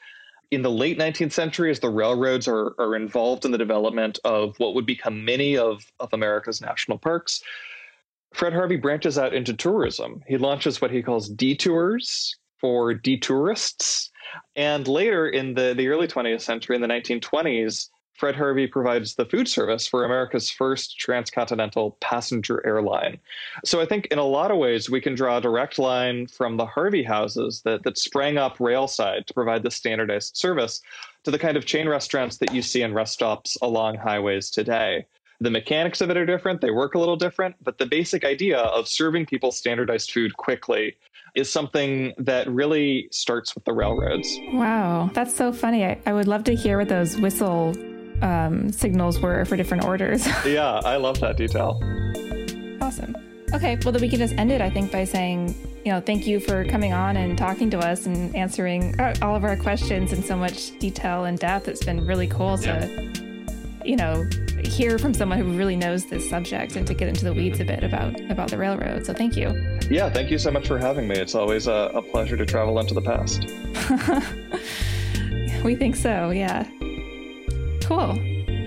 [0.51, 4.55] In the late 19th century, as the railroads are, are involved in the development of
[4.59, 7.43] what would become many of, of America's national parks,
[8.33, 10.23] Fred Harvey branches out into tourism.
[10.29, 14.11] He launches what he calls detours for detourists.
[14.55, 19.25] And later in the, the early 20th century, in the 1920s, Fred Harvey provides the
[19.25, 23.19] food service for America's first transcontinental passenger airline.
[23.65, 26.57] So I think in a lot of ways we can draw a direct line from
[26.57, 30.81] the Harvey houses that, that sprang up railside to provide the standardized service
[31.25, 35.07] to the kind of chain restaurants that you see in rest stops along highways today.
[35.41, 38.59] The mechanics of it are different, they work a little different, but the basic idea
[38.59, 40.97] of serving people standardized food quickly
[41.35, 44.39] is something that really starts with the railroads.
[44.53, 45.85] Wow, that's so funny.
[45.85, 47.75] I, I would love to hear what those whistle
[48.23, 50.27] um, signals were for different orders.
[50.47, 51.81] yeah, I love that detail.
[52.81, 53.17] Awesome.
[53.53, 55.55] Okay, well, then we can just end it, I think, by saying,
[55.85, 59.37] you know, thank you for coming on and talking to us and answering uh, all
[59.37, 61.69] of our questions in so much detail and depth.
[61.69, 62.81] It's been really cool yeah.
[62.81, 63.13] to,
[63.85, 64.29] you know,
[64.65, 67.65] hear from someone who really knows this subject and to get into the weeds a
[67.65, 69.07] bit about about the railroad.
[69.07, 69.79] So thank you.
[69.91, 71.17] Yeah, thank you so much for having me.
[71.17, 73.45] It's always a, a pleasure to travel into the past.
[75.65, 76.31] we think so.
[76.31, 76.67] Yeah.
[77.85, 78.15] Cool.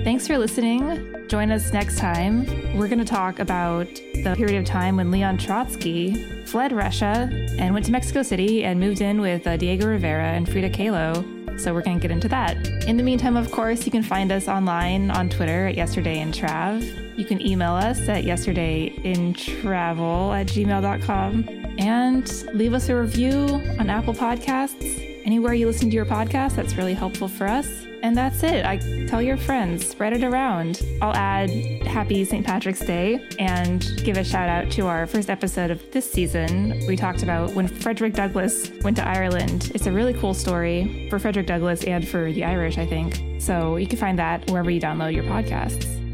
[0.03, 1.27] Thanks for listening.
[1.27, 2.45] Join us next time.
[2.77, 3.87] We're going to talk about
[4.23, 6.15] the period of time when Leon Trotsky
[6.45, 10.47] fled Russia and went to Mexico City and moved in with uh, Diego Rivera and
[10.47, 11.59] Frida Kahlo.
[11.59, 12.67] So we're going to get into that.
[12.83, 16.31] In the meantime, of course, you can find us online on Twitter at Yesterday in
[16.31, 17.17] Trav.
[17.17, 21.49] You can email us at yesterdayintravel at gmail.com
[21.79, 25.03] and leave us a review on Apple Podcasts.
[25.25, 27.86] Anywhere you listen to your podcast, that's really helpful for us.
[28.03, 28.65] And that's it.
[28.65, 28.77] I
[29.07, 30.81] tell your friends, spread it around.
[31.01, 31.49] I'll add
[31.87, 32.45] happy St.
[32.45, 36.79] Patrick's Day and give a shout out to our first episode of this season.
[36.87, 39.71] We talked about when Frederick Douglass went to Ireland.
[39.73, 43.41] It's a really cool story for Frederick Douglass and for the Irish, I think.
[43.41, 46.06] So you can find that wherever you download your podcasts.